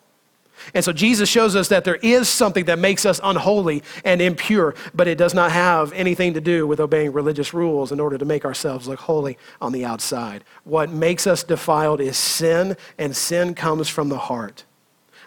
And 0.73 0.83
so 0.83 0.93
Jesus 0.93 1.29
shows 1.29 1.55
us 1.55 1.67
that 1.69 1.83
there 1.83 1.95
is 1.97 2.29
something 2.29 2.65
that 2.65 2.79
makes 2.79 3.05
us 3.05 3.19
unholy 3.23 3.83
and 4.05 4.21
impure, 4.21 4.75
but 4.93 5.07
it 5.07 5.17
does 5.17 5.33
not 5.33 5.51
have 5.51 5.93
anything 5.93 6.33
to 6.33 6.41
do 6.41 6.65
with 6.67 6.79
obeying 6.79 7.13
religious 7.13 7.53
rules 7.53 7.91
in 7.91 7.99
order 7.99 8.17
to 8.17 8.25
make 8.25 8.45
ourselves 8.45 8.87
look 8.87 8.99
holy 8.99 9.37
on 9.61 9.71
the 9.71 9.85
outside. 9.85 10.43
What 10.63 10.89
makes 10.89 11.27
us 11.27 11.43
defiled 11.43 12.01
is 12.01 12.17
sin, 12.17 12.77
and 12.97 13.15
sin 13.15 13.55
comes 13.55 13.89
from 13.89 14.09
the 14.09 14.17
heart. 14.17 14.65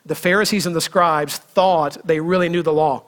The 0.06 0.14
Pharisees 0.14 0.66
and 0.66 0.76
the 0.76 0.80
scribes 0.80 1.38
thought 1.38 2.06
they 2.06 2.20
really 2.20 2.48
knew 2.48 2.62
the 2.62 2.72
law. 2.72 3.04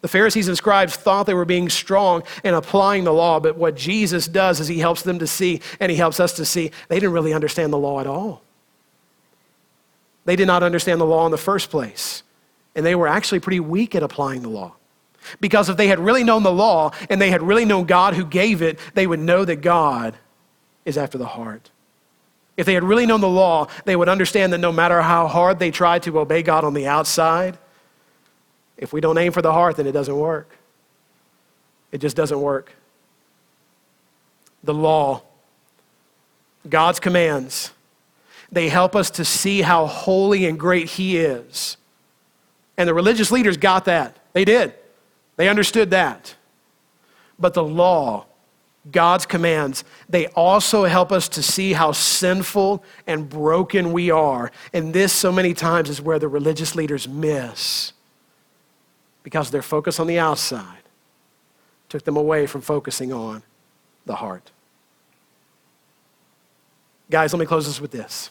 The 0.00 0.08
Pharisees 0.08 0.48
and 0.48 0.56
scribes 0.56 0.96
thought 0.96 1.26
they 1.26 1.34
were 1.34 1.44
being 1.44 1.70
strong 1.70 2.24
and 2.42 2.56
applying 2.56 3.04
the 3.04 3.12
law, 3.12 3.38
but 3.38 3.56
what 3.56 3.76
Jesus 3.76 4.26
does 4.26 4.58
is 4.58 4.66
he 4.66 4.80
helps 4.80 5.02
them 5.02 5.20
to 5.20 5.26
see, 5.28 5.60
and 5.78 5.90
he 5.90 5.96
helps 5.96 6.18
us 6.18 6.32
to 6.34 6.44
see, 6.44 6.72
they 6.88 6.96
didn't 6.96 7.12
really 7.12 7.32
understand 7.32 7.72
the 7.72 7.78
law 7.78 8.00
at 8.00 8.06
all. 8.08 8.41
They 10.24 10.36
did 10.36 10.46
not 10.46 10.62
understand 10.62 11.00
the 11.00 11.06
law 11.06 11.26
in 11.26 11.32
the 11.32 11.38
first 11.38 11.70
place, 11.70 12.22
and 12.74 12.86
they 12.86 12.94
were 12.94 13.08
actually 13.08 13.40
pretty 13.40 13.60
weak 13.60 13.94
at 13.94 14.02
applying 14.02 14.42
the 14.42 14.48
law. 14.48 14.74
Because 15.40 15.68
if 15.68 15.76
they 15.76 15.88
had 15.88 15.98
really 15.98 16.24
known 16.24 16.42
the 16.42 16.52
law 16.52 16.90
and 17.08 17.20
they 17.20 17.30
had 17.30 17.42
really 17.42 17.64
known 17.64 17.84
God 17.84 18.14
who 18.14 18.24
gave 18.24 18.60
it, 18.60 18.78
they 18.94 19.06
would 19.06 19.20
know 19.20 19.44
that 19.44 19.56
God 19.56 20.16
is 20.84 20.98
after 20.98 21.16
the 21.16 21.26
heart. 21.26 21.70
If 22.56 22.66
they 22.66 22.74
had 22.74 22.84
really 22.84 23.06
known 23.06 23.20
the 23.20 23.28
law, 23.28 23.68
they 23.84 23.96
would 23.96 24.08
understand 24.08 24.52
that 24.52 24.58
no 24.58 24.72
matter 24.72 25.00
how 25.00 25.26
hard 25.26 25.58
they 25.58 25.70
try 25.70 25.98
to 26.00 26.18
obey 26.18 26.42
God 26.42 26.64
on 26.64 26.74
the 26.74 26.86
outside, 26.86 27.56
if 28.76 28.92
we 28.92 29.00
don't 29.00 29.16
aim 29.16 29.32
for 29.32 29.42
the 29.42 29.52
heart, 29.52 29.76
then 29.76 29.86
it 29.86 29.92
doesn't 29.92 30.18
work. 30.18 30.56
It 31.92 31.98
just 31.98 32.16
doesn't 32.16 32.40
work. 32.40 32.72
The 34.64 34.74
law, 34.74 35.22
God's 36.68 37.00
commands, 37.00 37.72
they 38.52 38.68
help 38.68 38.94
us 38.94 39.10
to 39.12 39.24
see 39.24 39.62
how 39.62 39.86
holy 39.86 40.44
and 40.44 40.60
great 40.60 40.90
He 40.90 41.16
is. 41.16 41.78
And 42.76 42.88
the 42.88 42.94
religious 42.94 43.32
leaders 43.32 43.56
got 43.56 43.86
that. 43.86 44.18
They 44.34 44.44
did. 44.44 44.74
They 45.36 45.48
understood 45.48 45.90
that. 45.90 46.36
But 47.38 47.54
the 47.54 47.64
law, 47.64 48.26
God's 48.90 49.24
commands, 49.24 49.84
they 50.08 50.26
also 50.28 50.84
help 50.84 51.10
us 51.10 51.28
to 51.30 51.42
see 51.42 51.72
how 51.72 51.92
sinful 51.92 52.84
and 53.06 53.28
broken 53.28 53.92
we 53.92 54.10
are. 54.10 54.52
And 54.72 54.92
this, 54.92 55.12
so 55.12 55.32
many 55.32 55.54
times, 55.54 55.88
is 55.88 56.00
where 56.00 56.18
the 56.18 56.28
religious 56.28 56.74
leaders 56.74 57.08
miss 57.08 57.92
because 59.22 59.50
their 59.50 59.62
focus 59.62 59.98
on 59.98 60.06
the 60.06 60.18
outside 60.18 60.82
took 61.88 62.04
them 62.04 62.16
away 62.16 62.46
from 62.46 62.60
focusing 62.60 63.12
on 63.12 63.42
the 64.04 64.16
heart. 64.16 64.50
Guys, 67.10 67.32
let 67.32 67.40
me 67.40 67.46
close 67.46 67.66
this 67.66 67.80
with 67.80 67.90
this. 67.90 68.30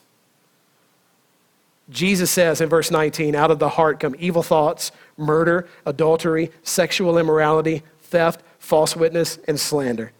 Jesus 1.89 2.31
says 2.31 2.61
in 2.61 2.69
verse 2.69 2.91
19, 2.91 3.35
out 3.35 3.51
of 3.51 3.59
the 3.59 3.69
heart 3.69 3.99
come 3.99 4.15
evil 4.17 4.43
thoughts, 4.43 4.91
murder, 5.17 5.67
adultery, 5.85 6.51
sexual 6.63 7.17
immorality, 7.17 7.83
theft, 8.01 8.43
false 8.59 8.95
witness, 8.95 9.39
and 9.47 9.59
slander. 9.59 10.11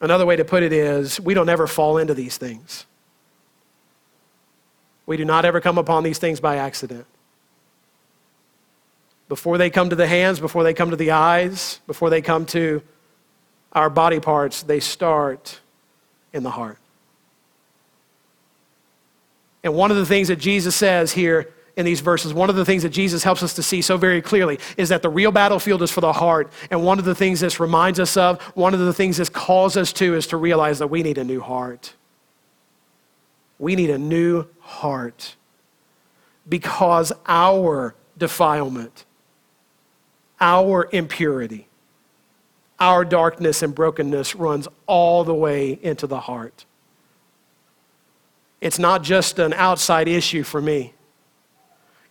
Another 0.00 0.26
way 0.26 0.36
to 0.36 0.44
put 0.44 0.62
it 0.62 0.72
is 0.72 1.18
we 1.20 1.34
don't 1.34 1.48
ever 1.48 1.66
fall 1.66 1.98
into 1.98 2.14
these 2.14 2.36
things. 2.36 2.86
We 5.06 5.16
do 5.16 5.24
not 5.24 5.44
ever 5.44 5.60
come 5.60 5.78
upon 5.78 6.02
these 6.02 6.18
things 6.18 6.40
by 6.40 6.56
accident. 6.56 7.06
Before 9.28 9.58
they 9.58 9.70
come 9.70 9.90
to 9.90 9.96
the 9.96 10.06
hands, 10.06 10.38
before 10.38 10.62
they 10.62 10.74
come 10.74 10.90
to 10.90 10.96
the 10.96 11.12
eyes, 11.12 11.80
before 11.86 12.10
they 12.10 12.22
come 12.22 12.46
to 12.46 12.82
our 13.72 13.90
body 13.90 14.20
parts, 14.20 14.62
they 14.62 14.80
start 14.80 15.60
in 16.32 16.42
the 16.42 16.50
heart. 16.50 16.78
And 19.66 19.74
one 19.74 19.90
of 19.90 19.98
the 19.98 20.06
things 20.06 20.28
that 20.28 20.36
Jesus 20.36 20.74
says 20.74 21.12
here 21.12 21.52
in 21.76 21.84
these 21.84 22.00
verses, 22.00 22.32
one 22.32 22.48
of 22.48 22.56
the 22.56 22.64
things 22.64 22.82
that 22.84 22.88
Jesus 22.88 23.22
helps 23.22 23.42
us 23.42 23.52
to 23.54 23.62
see 23.62 23.82
so 23.82 23.98
very 23.98 24.22
clearly 24.22 24.58
is 24.78 24.88
that 24.88 25.02
the 25.02 25.10
real 25.10 25.30
battlefield 25.30 25.82
is 25.82 25.90
for 25.90 26.00
the 26.00 26.14
heart. 26.14 26.50
And 26.70 26.82
one 26.82 26.98
of 26.98 27.04
the 27.04 27.14
things 27.14 27.40
this 27.40 27.60
reminds 27.60 28.00
us 28.00 28.16
of, 28.16 28.40
one 28.54 28.72
of 28.72 28.80
the 28.80 28.94
things 28.94 29.18
this 29.18 29.28
calls 29.28 29.76
us 29.76 29.92
to, 29.94 30.14
is 30.14 30.26
to 30.28 30.38
realize 30.38 30.78
that 30.78 30.86
we 30.86 31.02
need 31.02 31.18
a 31.18 31.24
new 31.24 31.42
heart. 31.42 31.92
We 33.58 33.76
need 33.76 33.90
a 33.90 33.98
new 33.98 34.46
heart 34.60 35.36
because 36.48 37.12
our 37.26 37.94
defilement 38.16 39.04
our 40.40 40.88
impurity, 40.92 41.68
our 42.78 43.04
darkness 43.04 43.62
and 43.62 43.74
brokenness 43.74 44.34
runs 44.34 44.68
all 44.86 45.24
the 45.24 45.34
way 45.34 45.78
into 45.82 46.06
the 46.06 46.20
heart. 46.20 46.66
It's 48.60 48.78
not 48.78 49.02
just 49.02 49.38
an 49.38 49.52
outside 49.52 50.08
issue 50.08 50.42
for 50.42 50.60
me. 50.60 50.94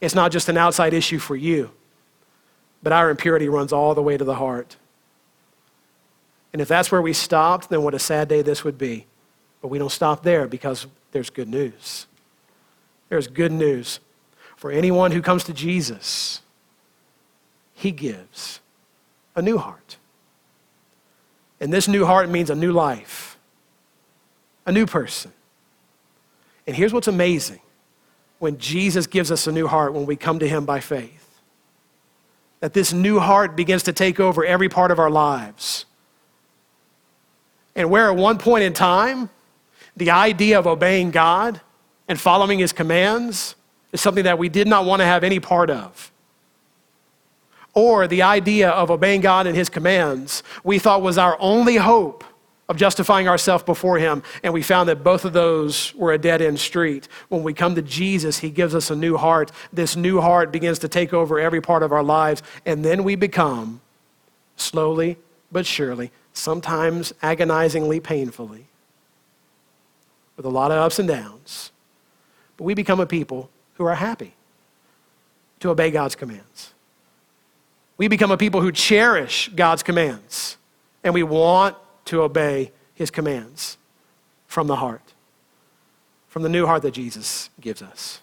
It's 0.02 0.16
not 0.16 0.32
just 0.32 0.50
an 0.50 0.58
outside 0.58 0.94
issue 0.94 1.20
for 1.20 1.36
you. 1.36 1.72
But 2.84 2.94
our 2.94 3.10
impurity 3.10 3.50
runs 3.50 3.74
all 3.74 3.96
the 3.96 4.04
way 4.04 4.18
to 4.18 4.24
the 4.24 4.36
heart. 4.36 4.78
And 6.54 6.62
if 6.62 6.68
that's 6.68 6.92
where 6.92 7.02
we 7.02 7.14
stopped, 7.14 7.70
then 7.70 7.82
what 7.82 7.94
a 7.94 8.00
sad 8.00 8.28
day 8.28 8.42
this 8.42 8.64
would 8.64 8.78
be. 8.78 9.08
But 9.62 9.70
we 9.70 9.80
don't 9.80 9.92
stop 9.92 10.24
there 10.24 10.48
because 10.48 10.88
there's 11.12 11.30
good 11.30 11.50
news. 11.50 12.06
There's 13.10 13.28
good 13.28 13.52
news 13.52 14.00
for 14.56 14.72
anyone 14.72 15.12
who 15.12 15.22
comes 15.22 15.44
to 15.46 15.54
Jesus 15.54 16.42
he 17.76 17.92
gives 17.92 18.62
a 19.36 19.42
new 19.42 19.58
heart. 19.58 19.98
And 21.60 21.72
this 21.72 21.88
new 21.88 22.06
heart 22.06 22.30
means 22.30 22.50
a 22.50 22.56
new 22.56 22.72
life, 22.72 23.38
a 24.66 24.72
new 24.72 24.86
person. 24.86 25.32
And 26.68 26.76
here's 26.76 26.94
what's 26.94 27.08
amazing 27.08 27.60
when 28.40 28.58
Jesus 28.58 29.08
gives 29.08 29.32
us 29.32 29.48
a 29.48 29.52
new 29.52 29.68
heart 29.68 29.94
when 29.94 30.06
we 30.06 30.16
come 30.16 30.40
to 30.40 30.48
Him 30.48 30.66
by 30.66 30.80
faith 30.80 31.22
that 32.62 32.74
this 32.74 32.94
new 32.94 33.20
heart 33.20 33.56
begins 33.56 33.84
to 33.84 33.94
take 33.94 34.20
over 34.20 34.44
every 34.44 34.70
part 34.70 34.90
of 34.90 34.98
our 34.98 35.10
lives. 35.10 35.86
And 37.76 37.92
where 37.92 38.10
at 38.10 38.16
one 38.16 38.40
point 38.40 38.64
in 38.64 38.74
time, 38.74 39.30
the 39.96 40.10
idea 40.10 40.58
of 40.58 40.66
obeying 40.66 41.12
God 41.12 41.62
and 42.08 42.20
following 42.20 42.58
His 42.58 42.74
commands 42.74 43.56
is 43.92 44.02
something 44.02 44.24
that 44.24 44.40
we 44.40 44.50
did 44.50 44.68
not 44.68 44.86
want 44.86 45.02
to 45.02 45.06
have 45.06 45.24
any 45.24 45.40
part 45.40 45.70
of 45.70 46.12
or 47.76 48.08
the 48.08 48.24
idea 48.24 48.70
of 48.70 48.90
obeying 48.90 49.22
God 49.22 49.46
and 49.46 49.56
His 49.56 49.70
commands, 49.70 50.42
we 50.64 50.80
thought 50.80 51.02
was 51.02 51.18
our 51.18 51.38
only 51.40 51.76
hope 51.76 52.24
of 52.68 52.78
justifying 52.78 53.28
ourselves 53.28 53.64
before 53.64 53.98
Him. 53.98 54.24
And 54.44 54.54
we 54.54 54.62
found 54.62 54.90
that 54.90 55.04
both 55.04 55.26
of 55.26 55.34
those 55.34 55.94
were 55.96 56.14
a 56.14 56.18
dead 56.18 56.42
end 56.42 56.60
street. 56.60 57.08
When 57.30 57.44
we 57.44 57.54
come 57.54 57.76
to 57.76 57.82
Jesus, 57.82 58.40
He 58.40 58.50
gives 58.50 58.74
us 58.74 58.90
a 58.90 58.96
new 58.96 59.18
heart. 59.18 59.52
This 59.72 59.96
new 59.96 60.22
heart 60.22 60.52
begins 60.52 60.80
to 60.80 60.88
take 60.88 61.14
over 61.14 61.40
every 61.40 61.62
part 61.62 61.84
of 61.84 61.92
our 61.92 62.04
lives. 62.04 62.42
And 62.66 62.84
then 62.84 63.04
we 63.04 63.16
become, 63.16 63.82
slowly 64.56 65.18
but 65.52 65.66
surely, 65.66 66.12
sometimes 66.34 67.14
agonizingly 67.22 68.00
painfully, 68.00 68.66
with 70.36 70.46
a 70.46 70.50
lot 70.50 70.72
of 70.72 70.78
ups 70.78 71.00
and 71.00 71.08
downs, 71.08 71.72
but 72.58 72.64
we 72.64 72.74
become 72.74 73.00
a 73.00 73.06
people 73.06 73.50
who 73.76 73.86
are 73.86 73.96
happy 73.96 74.34
to 75.60 75.70
obey 75.70 75.92
God's 75.92 76.16
commands. 76.16 76.74
We 77.98 78.08
become 78.08 78.32
a 78.32 78.38
people 78.38 78.60
who 78.60 78.72
cherish 78.72 79.50
God's 79.56 79.84
commands 79.84 80.58
and 81.04 81.14
we 81.14 81.24
want 81.24 81.78
to 82.06 82.22
obey 82.22 82.72
his 82.94 83.12
commands 83.12 83.78
from 84.48 84.68
the 84.68 84.78
heart, 84.78 85.14
from 86.28 86.44
the 86.44 86.50
new 86.50 86.66
heart 86.66 86.82
that 86.84 86.92
Jesus 86.92 87.50
gives 87.60 87.82
us. 87.82 88.22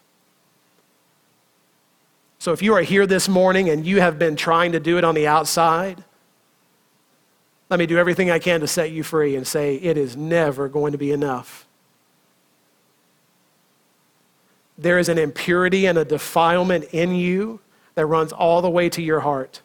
So 2.38 2.52
if 2.52 2.62
you 2.62 2.74
are 2.74 2.82
here 2.82 3.06
this 3.06 3.28
morning 3.28 3.68
and 3.68 3.86
you 3.86 4.00
have 4.00 4.18
been 4.18 4.34
trying 4.34 4.72
to 4.72 4.80
do 4.80 4.98
it 4.98 5.04
on 5.04 5.14
the 5.14 5.26
outside, 5.26 6.02
let 7.70 7.78
me 7.78 7.86
do 7.86 7.98
everything 7.98 8.30
I 8.30 8.38
can 8.38 8.60
to 8.60 8.66
set 8.66 8.90
you 8.90 9.02
free 9.02 9.36
and 9.36 9.46
say 9.46 9.76
it 9.76 9.96
is 9.96 10.16
never 10.16 10.68
going 10.68 10.92
to 10.92 10.98
be 10.98 11.12
enough. 11.12 11.66
There 14.76 14.98
is 14.98 15.08
an 15.08 15.18
impurity 15.18 15.86
and 15.86 15.96
a 15.96 16.04
defilement 16.04 16.84
in 16.92 17.14
you 17.14 17.60
that 17.94 18.06
runs 18.06 18.32
all 18.32 18.60
the 18.60 18.70
way 18.70 18.88
to 18.88 19.00
your 19.00 19.20
heart. 19.20 19.62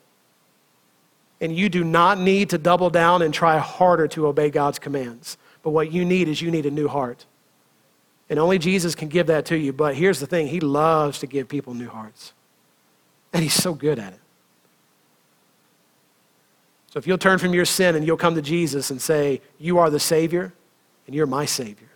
And 1.39 1.55
you 1.55 1.69
do 1.69 1.83
not 1.83 2.19
need 2.19 2.49
to 2.49 2.57
double 2.57 2.89
down 2.89 3.21
and 3.21 3.33
try 3.33 3.57
harder 3.59 4.07
to 4.09 4.27
obey 4.27 4.49
God's 4.49 4.79
commands. 4.79 5.37
But 5.61 5.71
what 5.71 5.91
you 5.91 6.03
need 6.03 6.27
is 6.27 6.41
you 6.41 6.49
need 6.49 6.65
a 6.65 6.71
new 6.71 6.87
heart. 6.87 7.25
And 8.29 8.39
only 8.39 8.59
Jesus 8.59 8.95
can 8.95 9.07
give 9.07 9.27
that 9.27 9.45
to 9.47 9.57
you. 9.57 9.71
But 9.71 9.95
here's 9.95 10.19
the 10.19 10.27
thing 10.27 10.47
He 10.47 10.59
loves 10.59 11.19
to 11.19 11.27
give 11.27 11.47
people 11.47 11.73
new 11.73 11.89
hearts. 11.89 12.33
And 13.33 13.43
He's 13.43 13.53
so 13.53 13.73
good 13.73 13.99
at 13.99 14.13
it. 14.13 14.19
So 16.89 16.99
if 16.99 17.05
you'll 17.05 17.17
turn 17.17 17.37
from 17.37 17.53
your 17.53 17.65
sin 17.65 17.95
and 17.95 18.05
you'll 18.05 18.17
come 18.17 18.35
to 18.35 18.41
Jesus 18.41 18.89
and 18.89 19.01
say, 19.01 19.41
You 19.59 19.77
are 19.77 19.89
the 19.89 19.99
Savior, 19.99 20.53
and 21.05 21.15
you're 21.15 21.27
my 21.27 21.45
Savior, 21.45 21.89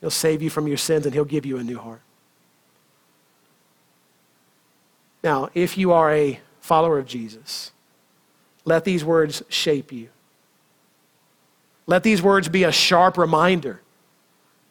He'll 0.00 0.10
save 0.10 0.42
you 0.42 0.50
from 0.50 0.68
your 0.68 0.76
sins 0.76 1.06
and 1.06 1.14
He'll 1.14 1.24
give 1.24 1.46
you 1.46 1.58
a 1.58 1.64
new 1.64 1.78
heart. 1.78 2.02
Now, 5.24 5.48
if 5.54 5.76
you 5.76 5.92
are 5.92 6.12
a 6.12 6.38
follower 6.68 6.98
of 6.98 7.06
Jesus, 7.06 7.72
let 8.64 8.84
these 8.84 9.04
words 9.04 9.42
shape 9.48 9.90
you. 9.90 10.08
Let 11.86 12.02
these 12.02 12.22
words 12.22 12.48
be 12.48 12.64
a 12.64 12.72
sharp 12.72 13.16
reminder 13.16 13.80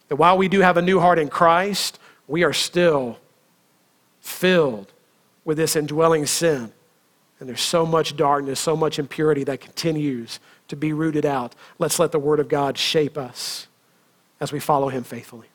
that 0.08 0.18
while 0.18 0.38
we 0.38 0.48
do 0.48 0.62
have 0.62 0.78
a 0.78 0.82
new 0.82 1.00
heart 1.00 1.20
in 1.20 1.28
Christ, 1.28 2.00
we 2.28 2.43
are 2.43 2.54
still 2.54 3.18
filled 4.22 4.93
with 5.43 5.58
this 5.58 5.76
indwelling 5.76 6.28
sin. 6.28 6.72
And 7.39 7.50
there's 7.50 7.62
so 7.62 7.86
much 7.86 8.16
darkness, 8.16 8.60
so 8.60 8.76
much 8.76 9.00
impurity 9.00 9.43
that 9.45 9.62
continues 9.62 10.39
to 10.68 10.76
be 10.76 10.93
rooted 10.93 11.26
out. 11.26 11.56
Let's 11.80 12.00
let 12.00 12.12
the 12.12 12.20
Word 12.20 12.39
of 12.39 12.48
God 12.48 12.78
shape 12.78 13.18
us 13.18 13.68
as 14.39 14.52
we 14.52 14.60
follow 14.60 14.89
Him 14.89 15.04
faithfully. 15.04 15.48